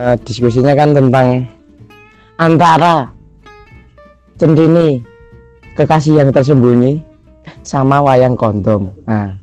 uh, 0.00 0.16
diskusinya 0.24 0.72
kan 0.72 0.96
tentang 0.96 1.44
antara 2.40 3.12
centini 4.40 5.04
kekasih 5.76 6.24
yang 6.24 6.32
tersembunyi 6.32 7.04
sama 7.60 8.00
wayang 8.00 8.32
kondom. 8.36 8.88
Nah, 9.04 9.36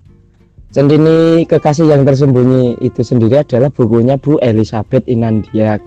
centini 0.74 1.46
kekasih 1.46 1.94
yang 1.94 2.02
tersembunyi 2.02 2.82
itu 2.82 3.06
sendiri 3.06 3.46
adalah 3.46 3.70
bukunya 3.70 4.18
Bu 4.18 4.42
Elizabeth 4.42 5.06
Inandia. 5.06 5.78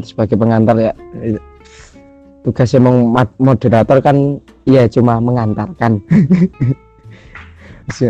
Sebagai 0.00 0.38
pengantar 0.38 0.78
ya. 0.78 0.92
Tugasnya 2.46 2.80
moderator 3.36 3.98
kan 4.00 4.38
ya 4.64 4.86
cuma 4.88 5.18
mengantarkan. 5.20 6.00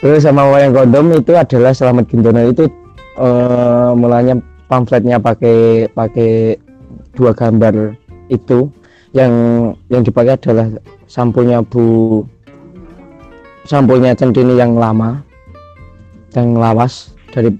Terus 0.00 0.22
sama 0.24 0.46
wayang 0.52 0.76
kondom 0.76 1.16
itu 1.16 1.32
adalah 1.32 1.72
Selamat 1.72 2.08
Gintono 2.08 2.44
itu 2.44 2.68
uh, 3.20 3.92
mulanya 3.96 4.36
pamfletnya 4.70 5.18
pakai 5.18 5.90
pakai 5.90 6.54
dua 7.18 7.34
gambar 7.34 7.98
itu. 8.30 8.70
Yang 9.10 9.32
yang 9.90 10.02
dipakai 10.06 10.38
adalah 10.38 10.70
sampulnya 11.10 11.66
Bu 11.66 12.22
sampulnya 13.66 14.14
centini 14.14 14.54
yang 14.54 14.78
lama 14.78 15.18
yang 16.30 16.54
lawas 16.54 17.10
dari 17.34 17.50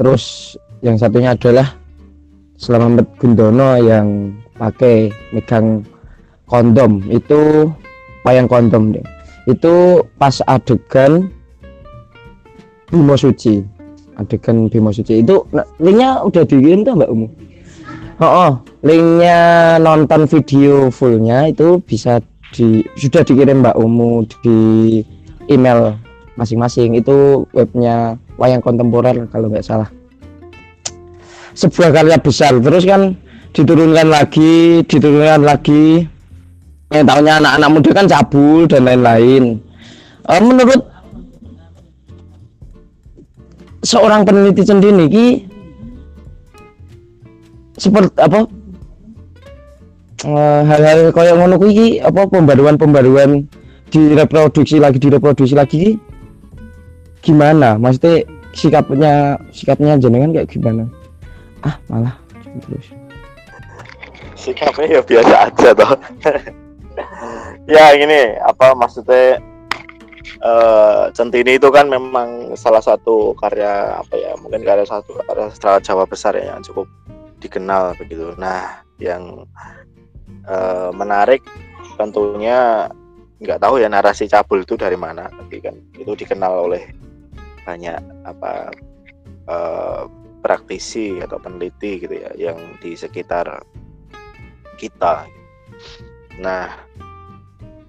terus 0.00 0.56
yang 0.80 0.96
satunya 0.96 1.36
adalah 1.36 1.76
Selamat 2.60 3.08
Gundono 3.16 3.80
yang 3.80 4.36
pakai 4.60 5.08
megang 5.32 5.80
kondom. 6.44 7.00
Itu 7.08 7.72
wayang 8.20 8.52
kondom 8.52 8.92
deh. 8.92 9.04
Itu 9.48 10.04
pas 10.20 10.44
adegan 10.44 11.32
Bimo 12.92 13.16
Suci 13.16 13.79
adegan 14.20 14.68
Bimo 14.68 14.92
Suci. 14.92 15.24
Itu 15.24 15.48
nah, 15.56 15.64
linknya 15.80 16.20
udah 16.20 16.44
dikirim 16.44 16.84
tuh 16.84 16.94
Mbak 17.00 17.10
Umu? 17.10 17.26
Oh, 18.20 18.28
oh 18.28 18.52
linknya 18.84 19.40
nonton 19.80 20.28
video 20.28 20.92
fullnya 20.92 21.48
itu 21.48 21.80
bisa 21.80 22.20
di 22.52 22.84
sudah 23.00 23.24
dikirim 23.24 23.64
Mbak 23.64 23.76
Umu 23.80 24.28
di 24.44 24.58
email 25.48 25.96
masing-masing. 26.36 27.00
Itu 27.00 27.48
webnya 27.56 28.20
wayang 28.36 28.60
kontemporer 28.60 29.16
kalau 29.32 29.48
nggak 29.48 29.64
salah. 29.64 29.88
Sebuah 31.56 31.90
karya 31.96 32.20
besar. 32.20 32.56
Terus 32.60 32.84
kan 32.84 33.16
diturunkan 33.56 34.08
lagi 34.12 34.84
diturunkan 34.84 35.42
lagi. 35.42 36.04
Yang 36.90 37.06
tahunya 37.06 37.32
anak-anak 37.38 37.68
muda 37.70 37.90
kan 37.94 38.06
cabul 38.10 38.66
dan 38.66 38.82
lain-lain. 38.82 39.62
Uh, 40.26 40.42
menurut 40.42 40.89
seorang 43.80 44.24
peneliti 44.28 44.62
sendiri 44.64 45.44
seperti 47.80 48.12
apa? 48.20 48.44
Uh, 50.20 50.60
hal-hal 50.68 51.08
kayak 51.16 51.32
ngono 51.32 51.56
apa 52.04 52.22
pembaruan-pembaruan 52.28 53.48
direproduksi 53.88 54.76
lagi 54.76 55.00
direproduksi 55.00 55.56
lagi 55.56 55.96
gimana? 57.24 57.80
Maksudnya 57.80 58.28
sikapnya 58.52 59.40
sikapnya 59.48 59.96
jenengan 59.96 60.36
kayak 60.36 60.52
gimana? 60.52 60.84
Ah 61.64 61.80
malah 61.88 62.14
terus. 62.68 62.92
Sikapnya 64.36 65.00
ya 65.00 65.00
biasa 65.00 65.34
aja 65.48 65.68
toh. 65.72 65.92
Ya 67.70 67.94
gini 67.94 68.34
apa 68.42 68.74
maksudnya 68.74 69.38
uh, 70.44 71.08
Centini 71.12 71.56
itu 71.56 71.68
kan 71.72 71.88
memang 71.88 72.54
salah 72.56 72.82
satu 72.82 73.32
karya 73.38 74.00
apa 74.00 74.14
ya 74.16 74.32
mungkin 74.40 74.62
karya 74.62 74.86
satu 74.86 75.16
karya 75.24 75.50
sastra 75.52 75.80
Jawa 75.80 76.04
besar 76.06 76.36
ya 76.36 76.56
yang 76.56 76.62
cukup 76.64 76.86
dikenal 77.40 77.96
begitu. 77.96 78.36
Nah 78.36 78.84
yang 79.00 79.48
uh, 80.46 80.90
menarik 80.92 81.40
tentunya 81.96 82.88
nggak 83.40 83.60
tahu 83.60 83.80
ya 83.80 83.88
narasi 83.88 84.28
cabul 84.28 84.60
itu 84.60 84.76
dari 84.76 85.00
mana 85.00 85.32
tapi 85.32 85.64
kan 85.64 85.72
itu 85.96 86.12
dikenal 86.12 86.68
oleh 86.68 86.92
banyak 87.64 88.00
apa 88.28 88.68
uh, 89.48 90.04
praktisi 90.40 91.20
atau 91.20 91.36
peneliti 91.40 92.04
gitu 92.04 92.16
ya 92.16 92.32
yang 92.36 92.56
di 92.80 92.96
sekitar 92.96 93.64
kita. 94.76 95.28
Nah 96.40 96.68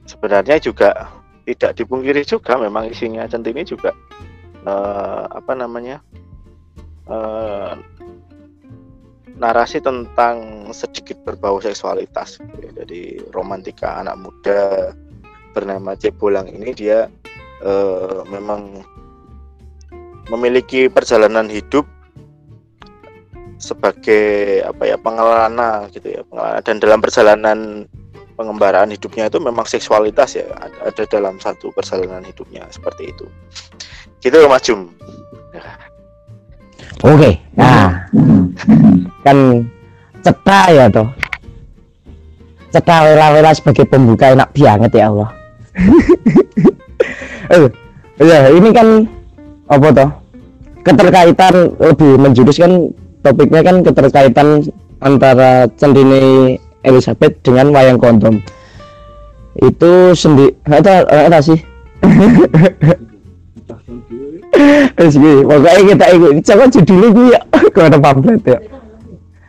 sebenarnya 0.08 0.60
juga 0.60 1.21
tidak 1.46 1.78
dipungkiri 1.78 2.22
juga 2.22 2.58
memang 2.58 2.90
isinya 2.90 3.26
centini 3.26 3.66
juga 3.66 3.94
uh, 4.66 5.26
apa 5.32 5.54
namanya 5.58 6.02
uh, 7.10 7.74
narasi 9.42 9.82
tentang 9.82 10.70
sedikit 10.70 11.18
berbau 11.26 11.58
seksualitas 11.58 12.38
gitu 12.38 12.58
ya. 12.62 12.72
jadi 12.86 13.02
romantika 13.34 13.98
anak 13.98 14.22
muda 14.22 14.94
bernama 15.58 15.98
Cebolang 15.98 16.46
ini 16.48 16.78
dia 16.78 17.10
uh, 17.66 18.22
memang 18.30 18.86
memiliki 20.30 20.88
perjalanan 20.88 21.50
hidup 21.50 21.84
sebagai 23.62 24.62
apa 24.66 24.90
ya 24.90 24.98
pengelana 24.98 25.86
gitu 25.94 26.08
ya 26.10 26.22
pengelana 26.26 26.60
dan 26.66 26.82
dalam 26.82 27.00
perjalanan 27.02 27.86
pengembaraan 28.34 28.90
hidupnya 28.92 29.28
itu 29.28 29.38
memang 29.38 29.68
seksualitas 29.68 30.40
ya 30.40 30.48
ada 30.60 31.04
dalam 31.06 31.38
satu 31.38 31.70
perjalanan 31.76 32.24
hidupnya 32.26 32.66
seperti 32.72 33.12
itu. 33.12 33.26
Gitu 34.24 34.38
Mas 34.48 34.64
Jum. 34.66 34.90
Oke 37.02 37.42
nah 37.58 38.06
kan 39.26 39.66
cetak 40.22 40.66
ya 40.74 40.86
toh. 40.90 41.08
Cetak 42.72 43.00
wela-wela 43.04 43.52
sebagai 43.52 43.84
pembuka 43.84 44.32
enak 44.32 44.50
banget 44.56 44.92
ya 44.96 45.06
Allah. 45.12 45.30
Eh 47.52 47.68
ya 48.24 48.48
ini 48.48 48.72
kan 48.72 49.04
apa 49.68 49.88
toh? 49.92 50.10
Keterkaitan 50.88 51.76
lebih 51.84 52.16
menjurus 52.16 52.58
kan 52.58 52.96
topiknya 53.22 53.62
kan 53.62 53.84
keterkaitan 53.84 54.66
antara 55.02 55.68
centini 55.76 56.56
Elizabeth 56.86 57.42
dengan 57.46 57.74
wayang 57.74 58.02
kondom. 58.02 58.42
Itu 59.60 60.16
sendiri 60.16 60.56
ada 60.66 61.06
ada 61.06 61.40
sih. 61.44 61.60
Terus 64.98 65.16
gini, 65.18 65.42
pokoknya 65.42 65.82
kita 65.96 66.06
ikut 66.14 66.32
coba 66.46 66.64
judulnya 66.70 67.10
gue 67.10 67.28
ya. 67.34 67.42
Kalau 67.74 67.88
ada 67.90 68.00
pamflet 68.00 68.42
ya? 68.46 68.60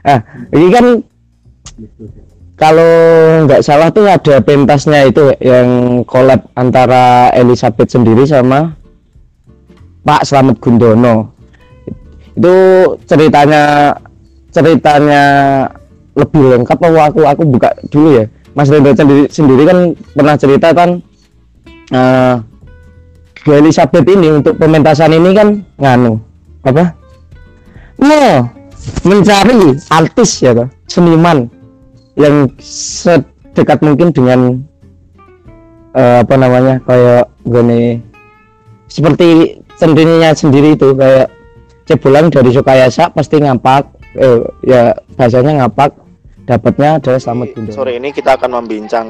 Ah 0.02 0.20
ini 0.50 0.66
kan 0.72 0.86
kalau 2.58 2.92
nggak 3.46 3.62
salah 3.62 3.90
tuh 3.90 4.06
ada 4.06 4.38
pentasnya 4.42 5.10
itu 5.10 5.34
yang 5.42 6.02
collab 6.06 6.46
antara 6.54 7.30
Elizabeth 7.34 7.90
sendiri 7.90 8.22
sama 8.22 8.74
Pak 10.02 10.26
Slamet 10.26 10.58
Gundono. 10.58 11.34
Itu 12.34 12.54
ceritanya 13.06 13.94
ceritanya 14.54 15.22
lebih 16.12 16.42
lengkap 16.58 16.78
apa 16.78 17.00
aku 17.08 17.20
aku 17.24 17.42
buka 17.48 17.72
dulu 17.88 18.22
ya. 18.22 18.24
Mas 18.52 18.68
Rendra 18.68 18.92
sendiri 18.92 19.32
sendiri 19.32 19.62
kan 19.64 19.78
pernah 20.12 20.36
cerita 20.36 20.68
kan 20.76 21.00
uh, 21.92 22.36
Elizabeth 23.48 24.06
ini 24.06 24.28
untuk 24.28 24.54
pementasan 24.60 25.16
ini 25.16 25.30
kan 25.32 25.48
nganu 25.80 26.20
apa? 26.62 26.94
Mau 28.02 28.44
mencari 29.06 29.78
artis 29.88 30.42
ya 30.42 30.52
toh, 30.52 30.68
seniman 30.90 31.46
yang 32.18 32.50
sedekat 32.60 33.80
mungkin 33.80 34.12
dengan 34.12 34.60
uh, 35.96 36.20
apa 36.20 36.34
namanya 36.36 36.82
kayak 36.84 37.24
gini 37.46 38.02
seperti 38.92 39.58
sendirinya 39.80 40.36
sendiri 40.36 40.76
itu 40.76 40.92
kayak 40.92 41.32
cebulan 41.88 42.28
dari 42.28 42.50
Sukayasa 42.52 43.10
pasti 43.10 43.40
ngapak 43.42 43.82
eh, 44.20 44.40
ya 44.62 44.94
bahasanya 45.16 45.64
ngapak 45.64 45.90
dapatnya 46.46 46.98
adalah 46.98 47.20
selamat 47.22 47.48
Bunda. 47.54 47.72
Sore 47.72 47.92
ini 47.96 48.10
kita 48.10 48.34
akan 48.34 48.50
membincang 48.62 49.08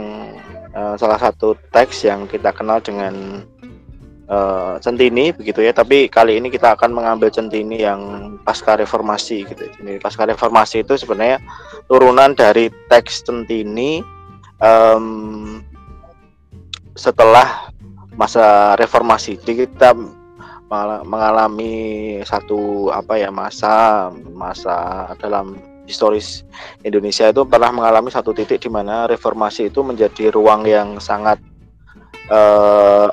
uh, 0.77 0.95
salah 1.01 1.19
satu 1.21 1.57
teks 1.73 2.05
yang 2.05 2.29
kita 2.29 2.53
kenal 2.53 2.81
dengan 2.85 3.45
uh, 4.29 4.77
centini 4.79 5.33
begitu 5.33 5.65
ya. 5.65 5.73
Tapi 5.73 6.13
kali 6.13 6.39
ini 6.39 6.53
kita 6.53 6.77
akan 6.77 6.93
mengambil 6.93 7.33
centini 7.33 7.81
yang 7.81 8.35
pasca 8.45 8.77
reformasi 8.77 9.49
gitu. 9.49 9.65
Jadi 9.69 9.99
pasca 10.01 10.29
reformasi 10.29 10.85
itu 10.85 10.95
sebenarnya 11.01 11.41
turunan 11.89 12.37
dari 12.37 12.69
teks 12.93 13.25
centini 13.25 14.05
um, 14.61 15.61
setelah 16.93 17.73
masa 18.13 18.77
reformasi. 18.77 19.41
Jadi 19.41 19.65
kita 19.69 19.97
mengalami 21.05 22.17
satu 22.25 22.89
apa 22.89 23.21
ya 23.21 23.29
masa 23.29 24.09
masa 24.33 25.05
dalam 25.21 25.72
historis 25.87 26.47
Indonesia 26.87 27.29
itu 27.31 27.43
pernah 27.47 27.75
mengalami 27.75 28.09
satu 28.09 28.31
titik 28.31 28.63
di 28.63 28.71
mana 28.71 29.11
reformasi 29.11 29.69
itu 29.69 29.83
menjadi 29.83 30.31
ruang 30.31 30.67
yang 30.67 31.03
sangat 31.03 31.43
uh, 32.31 33.11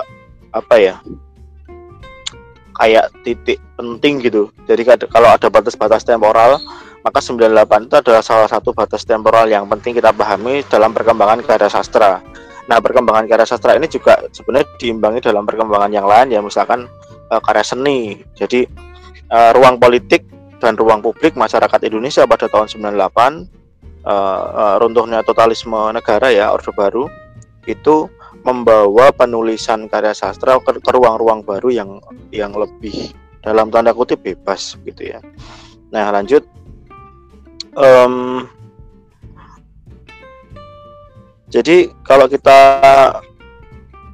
apa 0.50 0.74
ya 0.78 0.94
kayak 2.80 3.12
titik 3.26 3.60
penting 3.76 4.24
gitu. 4.24 4.48
Jadi 4.64 4.88
kalau 5.10 5.28
ada 5.28 5.52
batas-batas 5.52 6.00
temporal 6.00 6.56
maka 7.00 7.18
98 7.20 7.88
itu 7.88 7.96
adalah 7.96 8.22
salah 8.24 8.48
satu 8.48 8.76
batas 8.76 9.08
temporal 9.08 9.48
yang 9.48 9.64
penting 9.68 9.96
kita 9.96 10.12
pahami 10.12 10.60
dalam 10.68 10.92
perkembangan 10.92 11.40
karya 11.44 11.68
sastra. 11.72 12.20
Nah, 12.68 12.78
perkembangan 12.78 13.24
karya 13.24 13.46
sastra 13.48 13.74
ini 13.74 13.88
juga 13.88 14.20
sebenarnya 14.30 14.68
diimbangi 14.76 15.24
dalam 15.24 15.48
perkembangan 15.48 15.90
yang 15.90 16.04
lain 16.04 16.28
ya, 16.28 16.40
misalkan 16.44 16.86
uh, 17.32 17.40
karya 17.40 17.64
seni. 17.64 18.20
Jadi 18.36 18.68
uh, 19.32 19.50
ruang 19.56 19.80
politik 19.80 20.28
dan 20.60 20.76
ruang 20.76 21.00
publik 21.00 21.34
masyarakat 21.34 21.80
Indonesia 21.88 22.28
pada 22.28 22.46
tahun 22.46 22.68
98 22.68 22.92
uh, 22.92 23.40
uh, 24.06 24.74
runtuhnya 24.78 25.24
totalisme 25.24 25.76
negara 25.90 26.28
ya 26.28 26.52
Orde 26.52 26.70
Baru 26.76 27.08
itu 27.64 28.08
membawa 28.44 29.12
penulisan 29.12 29.84
karya 29.88 30.16
sastra 30.16 30.56
ke, 30.60 30.72
ruang-ruang 30.92 31.44
baru 31.44 31.68
yang 31.68 31.90
yang 32.32 32.52
lebih 32.56 33.12
dalam 33.44 33.68
tanda 33.68 33.92
kutip 33.92 34.20
bebas 34.24 34.80
gitu 34.84 35.12
ya. 35.12 35.20
Nah 35.92 36.08
lanjut 36.12 36.44
um, 37.76 38.48
jadi 41.50 41.90
kalau 42.06 42.30
kita 42.30 42.58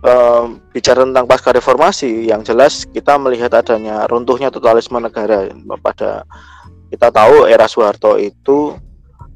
um, 0.06 0.62
bicara 0.70 1.03
tentang 1.03 1.26
pasca 1.26 1.50
reformasi, 1.50 2.31
yang 2.31 2.47
jelas 2.47 2.87
kita 2.87 3.19
melihat 3.19 3.53
adanya 3.53 4.06
runtuhnya 4.06 4.49
totalisme 4.49 5.03
negara 5.03 5.50
pada 5.82 6.23
kita 6.88 7.11
tahu 7.11 7.50
era 7.50 7.67
Soeharto 7.67 8.14
itu 8.14 8.79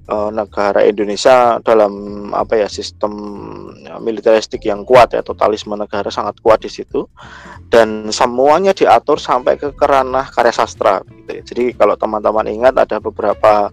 uh, 0.07 0.31
negara 0.31 0.87
Indonesia 0.87 1.59
dalam 1.61 1.93
apa 2.31 2.63
ya 2.63 2.69
sistem 2.71 3.13
militeristik 3.99 4.63
yang 4.65 4.87
kuat 4.87 5.19
ya 5.19 5.23
totalisme 5.27 5.75
negara 5.75 6.09
sangat 6.15 6.39
kuat 6.39 6.63
di 6.63 6.71
situ 6.71 7.11
dan 7.67 8.11
semuanya 8.15 8.71
diatur 8.71 9.19
sampai 9.19 9.59
ke 9.59 9.75
kerana 9.75 10.27
karya 10.31 10.55
sastra 10.55 11.03
gitu 11.07 11.31
ya. 11.31 11.43
Jadi 11.43 11.65
kalau 11.75 11.99
teman-teman 11.99 12.47
ingat 12.51 12.75
ada 12.79 13.03
beberapa 13.03 13.71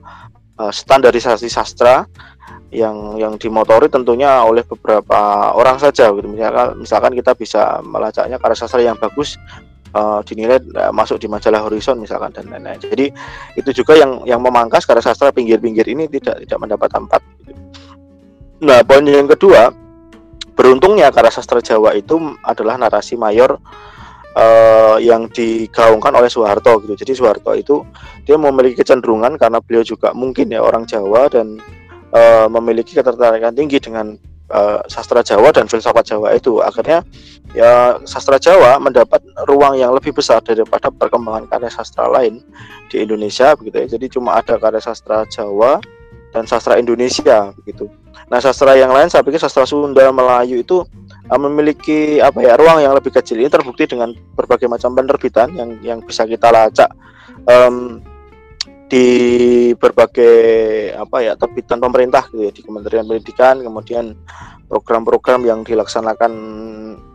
uh, 0.58 0.74
standarisasi 0.74 1.48
sastra 1.48 2.06
yang 2.68 3.16
yang 3.16 3.40
dimotori 3.40 3.88
tentunya 3.88 4.44
oleh 4.44 4.68
beberapa 4.68 5.52
orang 5.56 5.80
saja 5.80 6.12
gitu. 6.12 6.28
Misalkan, 6.28 6.68
misalkan 6.84 7.12
kita 7.16 7.32
bisa 7.38 7.80
melacaknya 7.80 8.36
karya 8.42 8.58
sastra 8.60 8.84
yang 8.84 9.00
bagus 9.00 9.40
uh, 9.96 10.20
dinilai 10.28 10.60
uh, 10.76 10.92
masuk 10.92 11.22
di 11.22 11.32
majalah 11.32 11.64
Horizon 11.64 12.02
misalkan 12.04 12.36
dan 12.36 12.52
lain-lain. 12.52 12.80
Jadi 12.82 13.06
itu 13.56 13.70
juga 13.72 13.96
yang 13.96 14.26
yang 14.28 14.44
memangkas 14.44 14.84
karya 14.84 15.04
sastra 15.04 15.32
pinggir-pinggir 15.32 15.88
ini 15.88 16.12
tidak 16.12 16.44
tidak 16.44 16.60
mendapat 16.60 16.90
tempat. 16.92 17.22
Gitu. 17.46 17.62
Nah 18.68 18.84
poin 18.84 19.06
yang 19.06 19.30
kedua 19.30 19.72
beruntungnya 20.58 21.14
karya 21.14 21.32
sastra 21.32 21.62
Jawa 21.62 21.96
itu 21.96 22.18
adalah 22.44 22.76
narasi 22.76 23.16
mayor 23.16 23.62
uh, 24.38 24.98
yang 25.02 25.26
digaungkan 25.34 26.14
oleh 26.14 26.30
Soeharto 26.30 26.78
gitu. 26.86 26.94
Jadi 26.94 27.12
Soeharto 27.18 27.52
itu 27.58 27.82
dia 28.24 28.38
memiliki 28.38 28.86
kecenderungan 28.86 29.36
karena 29.42 29.58
beliau 29.58 29.82
juga 29.82 30.14
mungkin 30.14 30.54
ya 30.54 30.62
orang 30.62 30.86
Jawa 30.86 31.28
dan 31.34 31.58
uh, 32.14 32.46
memiliki 32.48 32.94
ketertarikan 32.94 33.58
tinggi 33.58 33.82
dengan 33.82 34.14
uh, 34.54 34.80
sastra 34.86 35.26
Jawa 35.26 35.50
dan 35.50 35.66
filsafat 35.66 36.06
Jawa 36.06 36.38
itu. 36.38 36.62
Akhirnya 36.62 37.02
ya 37.58 37.98
sastra 38.06 38.38
Jawa 38.38 38.78
mendapat 38.78 39.26
ruang 39.50 39.76
yang 39.76 39.92
lebih 39.98 40.14
besar 40.14 40.40
daripada 40.46 40.94
perkembangan 40.94 41.50
karya 41.50 41.72
sastra 41.74 42.06
lain 42.06 42.46
di 42.94 43.02
Indonesia 43.02 43.58
begitu 43.58 43.84
ya. 43.84 43.88
Jadi 43.98 44.06
cuma 44.14 44.38
ada 44.38 44.62
karya 44.62 44.80
sastra 44.80 45.26
Jawa 45.28 45.82
dan 46.32 46.46
sastra 46.46 46.78
Indonesia 46.78 47.50
begitu. 47.58 47.90
Nah, 48.28 48.44
sastra 48.44 48.76
yang 48.76 48.92
lain 48.92 49.08
saya 49.08 49.24
pikir 49.24 49.40
sastra 49.40 49.64
Sunda, 49.64 50.12
Melayu 50.12 50.60
itu 50.60 50.84
uh, 51.30 51.40
memiliki 51.40 52.20
apa 52.24 52.40
ya 52.44 52.56
ruang 52.56 52.84
yang 52.84 52.94
lebih 52.96 53.12
kecil. 53.14 53.40
Ini 53.40 53.52
terbukti 53.52 53.88
dengan 53.88 54.16
berbagai 54.36 54.68
macam 54.68 54.96
penerbitan 54.96 55.54
yang 55.56 55.70
yang 55.84 56.00
bisa 56.04 56.24
kita 56.28 56.52
lacak 56.52 56.90
um, 57.48 58.00
di 58.88 59.08
berbagai 59.76 60.36
apa 60.96 61.18
ya 61.20 61.34
terbitan 61.36 61.84
pemerintah 61.84 62.24
gitu 62.32 62.48
ya 62.48 62.52
di 62.56 62.62
Kementerian 62.64 63.04
Pendidikan, 63.04 63.60
kemudian 63.60 64.16
program-program 64.72 65.44
yang 65.44 65.60
dilaksanakan 65.68 66.32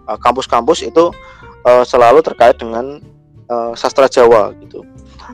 uh, 0.09 0.19
kampus-kampus 0.20 0.85
itu 0.85 1.08
uh, 1.65 1.85
selalu 1.85 2.20
terkait 2.20 2.61
dengan 2.61 3.00
uh, 3.49 3.73
sastra 3.73 4.08
Jawa 4.08 4.53
gitu. 4.61 4.85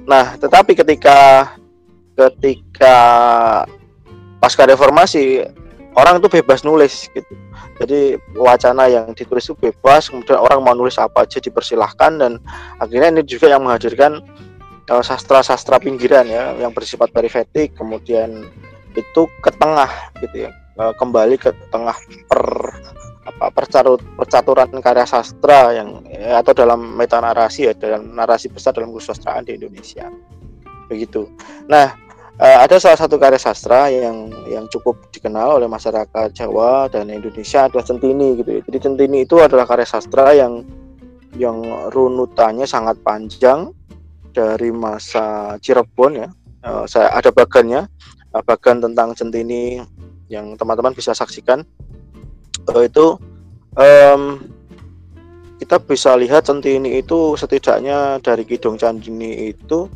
Nah, 0.06 0.38
tetapi 0.38 0.78
ketika 0.78 1.50
ketika 2.14 2.96
pasca 4.38 4.66
reformasi 4.66 5.42
orang 5.94 6.22
itu 6.22 6.28
bebas 6.30 6.62
nulis 6.62 7.10
gitu. 7.10 7.34
Jadi 7.78 8.18
wacana 8.34 8.90
yang 8.90 9.14
ditulis 9.14 9.46
itu 9.46 9.54
bebas, 9.54 10.10
kemudian 10.10 10.38
orang 10.42 10.58
mau 10.64 10.74
nulis 10.74 10.98
apa 10.98 11.22
aja 11.22 11.38
dipersilahkan 11.38 12.18
dan 12.18 12.32
akhirnya 12.82 13.18
ini 13.18 13.22
juga 13.22 13.54
yang 13.54 13.62
menghadirkan 13.62 14.18
uh, 14.90 15.04
sastra-sastra 15.04 15.78
pinggiran 15.78 16.26
ya 16.26 16.58
yang 16.58 16.74
bersifat 16.74 17.14
perifetik, 17.14 17.78
kemudian 17.78 18.50
itu 18.98 19.30
ke 19.38 19.50
tengah 19.54 19.90
gitu 20.18 20.48
ya, 20.48 20.50
uh, 20.82 20.90
kembali 20.98 21.38
ke 21.38 21.54
tengah 21.70 21.94
per 22.26 22.42
apa 23.28 23.52
percarut, 23.52 24.00
percaturan 24.16 24.72
karya 24.80 25.04
sastra 25.04 25.76
yang 25.76 26.00
ya, 26.08 26.40
atau 26.40 26.56
dalam 26.56 26.96
meta 26.96 27.20
narasi 27.20 27.68
ya 27.68 27.76
dalam 27.76 28.16
narasi 28.16 28.48
besar 28.48 28.72
dalam 28.72 28.90
kesusastraan 28.90 29.44
di 29.44 29.54
Indonesia 29.60 30.08
begitu. 30.88 31.28
Nah 31.68 31.92
uh, 32.38 32.58
ada 32.64 32.78
salah 32.78 32.98
satu 32.98 33.18
karya 33.18 33.38
sastra 33.38 33.90
yang 33.90 34.30
yang 34.48 34.64
cukup 34.70 35.10
dikenal 35.10 35.58
oleh 35.60 35.68
masyarakat 35.68 36.32
Jawa 36.32 36.88
dan 36.88 37.10
Indonesia 37.10 37.66
adalah 37.66 37.84
Centini 37.84 38.38
gitu 38.38 38.50
ya. 38.58 38.60
Jadi 38.64 38.78
Centini 38.78 39.18
itu 39.26 39.36
adalah 39.42 39.66
karya 39.66 39.86
sastra 39.86 40.32
yang 40.32 40.62
yang 41.36 41.60
runutannya 41.92 42.64
sangat 42.64 42.98
panjang 43.04 43.70
dari 44.32 44.70
masa 44.70 45.58
Cirebon 45.60 46.12
ya. 46.14 46.28
Uh, 46.62 46.84
saya 46.90 47.14
ada 47.14 47.30
bagannya, 47.30 47.86
uh, 48.34 48.42
bagan 48.42 48.82
tentang 48.82 49.14
Centini 49.14 49.78
yang 50.30 50.54
teman-teman 50.58 50.94
bisa 50.94 51.14
saksikan. 51.14 51.62
Uh, 52.68 52.82
itu 52.84 53.16
um, 53.78 54.42
kita 55.58 55.78
bisa 55.82 56.14
lihat 56.14 56.46
Centini 56.46 57.02
itu 57.02 57.34
setidaknya 57.34 58.22
dari 58.22 58.46
Kidung 58.46 58.78
Candini 58.78 59.50
itu 59.50 59.90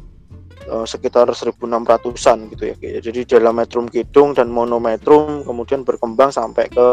uh, 0.72 0.86
sekitar 0.88 1.28
1600-an 1.28 2.38
gitu 2.56 2.72
ya. 2.72 2.74
Jadi 3.04 3.20
dalam 3.28 3.60
metrum 3.60 3.86
kidung 3.92 4.32
dan 4.32 4.48
monometrum 4.48 5.44
kemudian 5.44 5.84
berkembang 5.84 6.32
sampai 6.32 6.72
ke, 6.72 6.86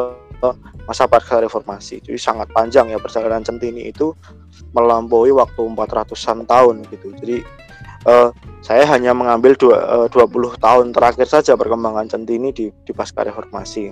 masa 0.84 1.08
pasca 1.08 1.40
reformasi. 1.40 2.04
Jadi 2.04 2.20
sangat 2.20 2.52
panjang 2.52 2.92
ya 2.92 3.00
perjalanan 3.00 3.44
Centini 3.44 3.88
itu 3.88 4.12
melampaui 4.76 5.32
waktu 5.32 5.64
400-an 5.64 6.44
tahun 6.44 6.76
gitu. 6.92 7.16
Jadi 7.24 7.38
uh, 8.08 8.30
saya 8.60 8.84
hanya 8.88 9.16
mengambil 9.16 9.56
dua, 9.56 10.08
uh, 10.08 10.08
20 10.12 10.60
tahun 10.60 10.92
terakhir 10.92 11.28
saja 11.28 11.56
perkembangan 11.56 12.12
Centini 12.12 12.52
di, 12.52 12.68
di 12.84 12.92
pasca 12.92 13.24
reformasi. 13.24 13.92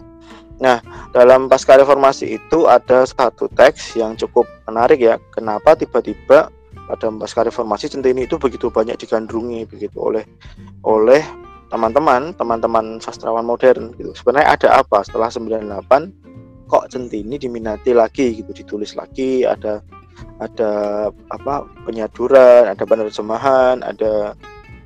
Nah, 0.58 0.82
dalam 1.14 1.46
pasca 1.46 1.78
reformasi 1.78 2.34
itu 2.42 2.66
ada 2.66 3.06
satu 3.06 3.46
teks 3.54 3.94
yang 3.96 4.18
cukup 4.18 4.50
menarik 4.66 5.00
ya. 5.00 5.16
Kenapa 5.32 5.78
tiba-tiba 5.78 6.50
pada 6.88 7.12
pasca 7.12 7.44
reformasi 7.44 7.92
centini 7.92 8.24
itu 8.24 8.40
begitu 8.40 8.72
banyak 8.72 8.96
digandrungi 8.96 9.68
begitu 9.68 9.98
oleh 10.00 10.24
oleh 10.88 11.22
teman-teman 11.68 12.32
teman-teman 12.40 13.04
sastrawan 13.04 13.44
modern 13.44 13.92
gitu. 14.00 14.16
Sebenarnya 14.16 14.56
ada 14.56 14.68
apa? 14.80 15.04
Setelah 15.04 15.28
98 15.28 16.72
kok 16.72 16.88
centini 16.88 17.36
diminati 17.36 17.92
lagi 17.92 18.40
gitu? 18.40 18.56
Ditulis 18.56 18.96
lagi 18.96 19.44
ada 19.44 19.84
ada 20.42 20.72
apa 21.30 21.66
penyaduran 21.86 22.70
ada 22.70 22.84
penerjemahan 22.86 23.86
ada 23.86 24.34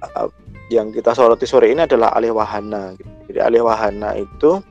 uh, 0.04 0.28
yang 0.72 0.92
kita 0.92 1.12
soroti 1.12 1.44
sore 1.44 1.72
ini 1.72 1.84
adalah 1.84 2.16
alih 2.16 2.36
wahana 2.36 2.96
gitu. 2.96 3.12
jadi 3.32 3.40
alih 3.52 3.64
wahana 3.68 4.16
itu 4.16 4.64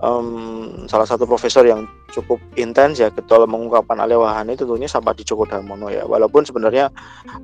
um, 0.00 0.86
salah 0.88 1.08
satu 1.08 1.24
profesor 1.24 1.64
yang 1.64 1.88
cukup 2.12 2.40
intens 2.56 3.00
ya 3.00 3.08
ketika 3.12 3.44
mengungkapkan 3.44 3.96
alih 4.00 4.20
wahana 4.20 4.52
itu 4.56 4.64
tentunya 4.64 4.88
di 4.88 5.22
Djoko 5.24 5.44
Damono 5.48 5.88
ya. 5.88 6.04
Walaupun 6.04 6.44
sebenarnya 6.44 6.88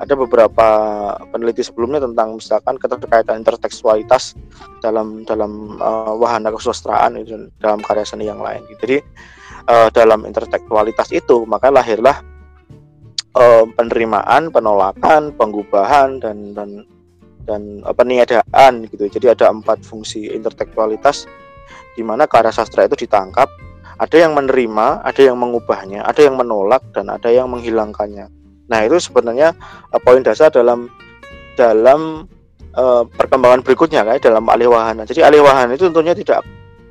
ada 0.01 0.15
beberapa 0.17 0.67
peneliti 1.33 1.65
sebelumnya 1.65 2.01
tentang 2.03 2.37
misalkan 2.37 2.77
keterkaitan 2.77 3.41
intertekstualitas 3.41 4.37
dalam 4.81 5.25
dalam 5.25 5.77
uh, 5.81 6.15
wahana 6.17 6.53
kesusastraan 6.53 7.21
itu 7.21 7.49
dalam 7.61 7.81
karya 7.81 8.05
seni 8.05 8.29
yang 8.29 8.41
lain. 8.41 8.65
Jadi 8.81 9.01
uh, 9.69 9.89
dalam 9.93 10.25
intertekstualitas 10.29 11.13
itu 11.13 11.45
maka 11.49 11.73
lahirlah 11.73 12.21
uh, 13.37 13.65
penerimaan 13.77 14.53
penolakan 14.53 15.33
penggubahan 15.37 16.21
dan 16.21 16.57
dan 16.57 16.71
dan 17.43 17.83
peniadaan 17.99 18.87
gitu. 18.87 19.11
Jadi 19.11 19.35
ada 19.35 19.51
empat 19.51 19.83
fungsi 19.83 20.31
intertekstualitas 20.31 21.27
di 21.95 22.03
mana 22.07 22.25
karya 22.29 22.55
sastra 22.55 22.87
itu 22.89 22.97
ditangkap, 23.07 23.49
ada 23.99 24.17
yang 24.17 24.33
menerima, 24.35 25.05
ada 25.05 25.21
yang 25.21 25.37
mengubahnya, 25.39 26.03
ada 26.03 26.21
yang 26.25 26.35
menolak 26.35 26.83
dan 26.91 27.13
ada 27.13 27.29
yang 27.29 27.47
menghilangkannya. 27.53 28.27
Nah, 28.67 28.79
itu 28.89 28.97
sebenarnya 28.99 29.53
uh, 29.93 30.01
poin 30.01 30.25
dasar 30.25 30.49
dalam 30.49 30.89
dalam 31.55 32.25
uh, 32.75 33.05
perkembangan 33.05 33.61
berikutnya 33.61 34.03
kayak 34.03 34.25
dalam 34.25 34.49
alih 34.49 34.73
wahana. 34.73 35.05
Jadi 35.05 35.21
alih 35.21 35.45
wahana 35.45 35.77
itu 35.77 35.87
tentunya 35.93 36.17
tidak 36.17 36.41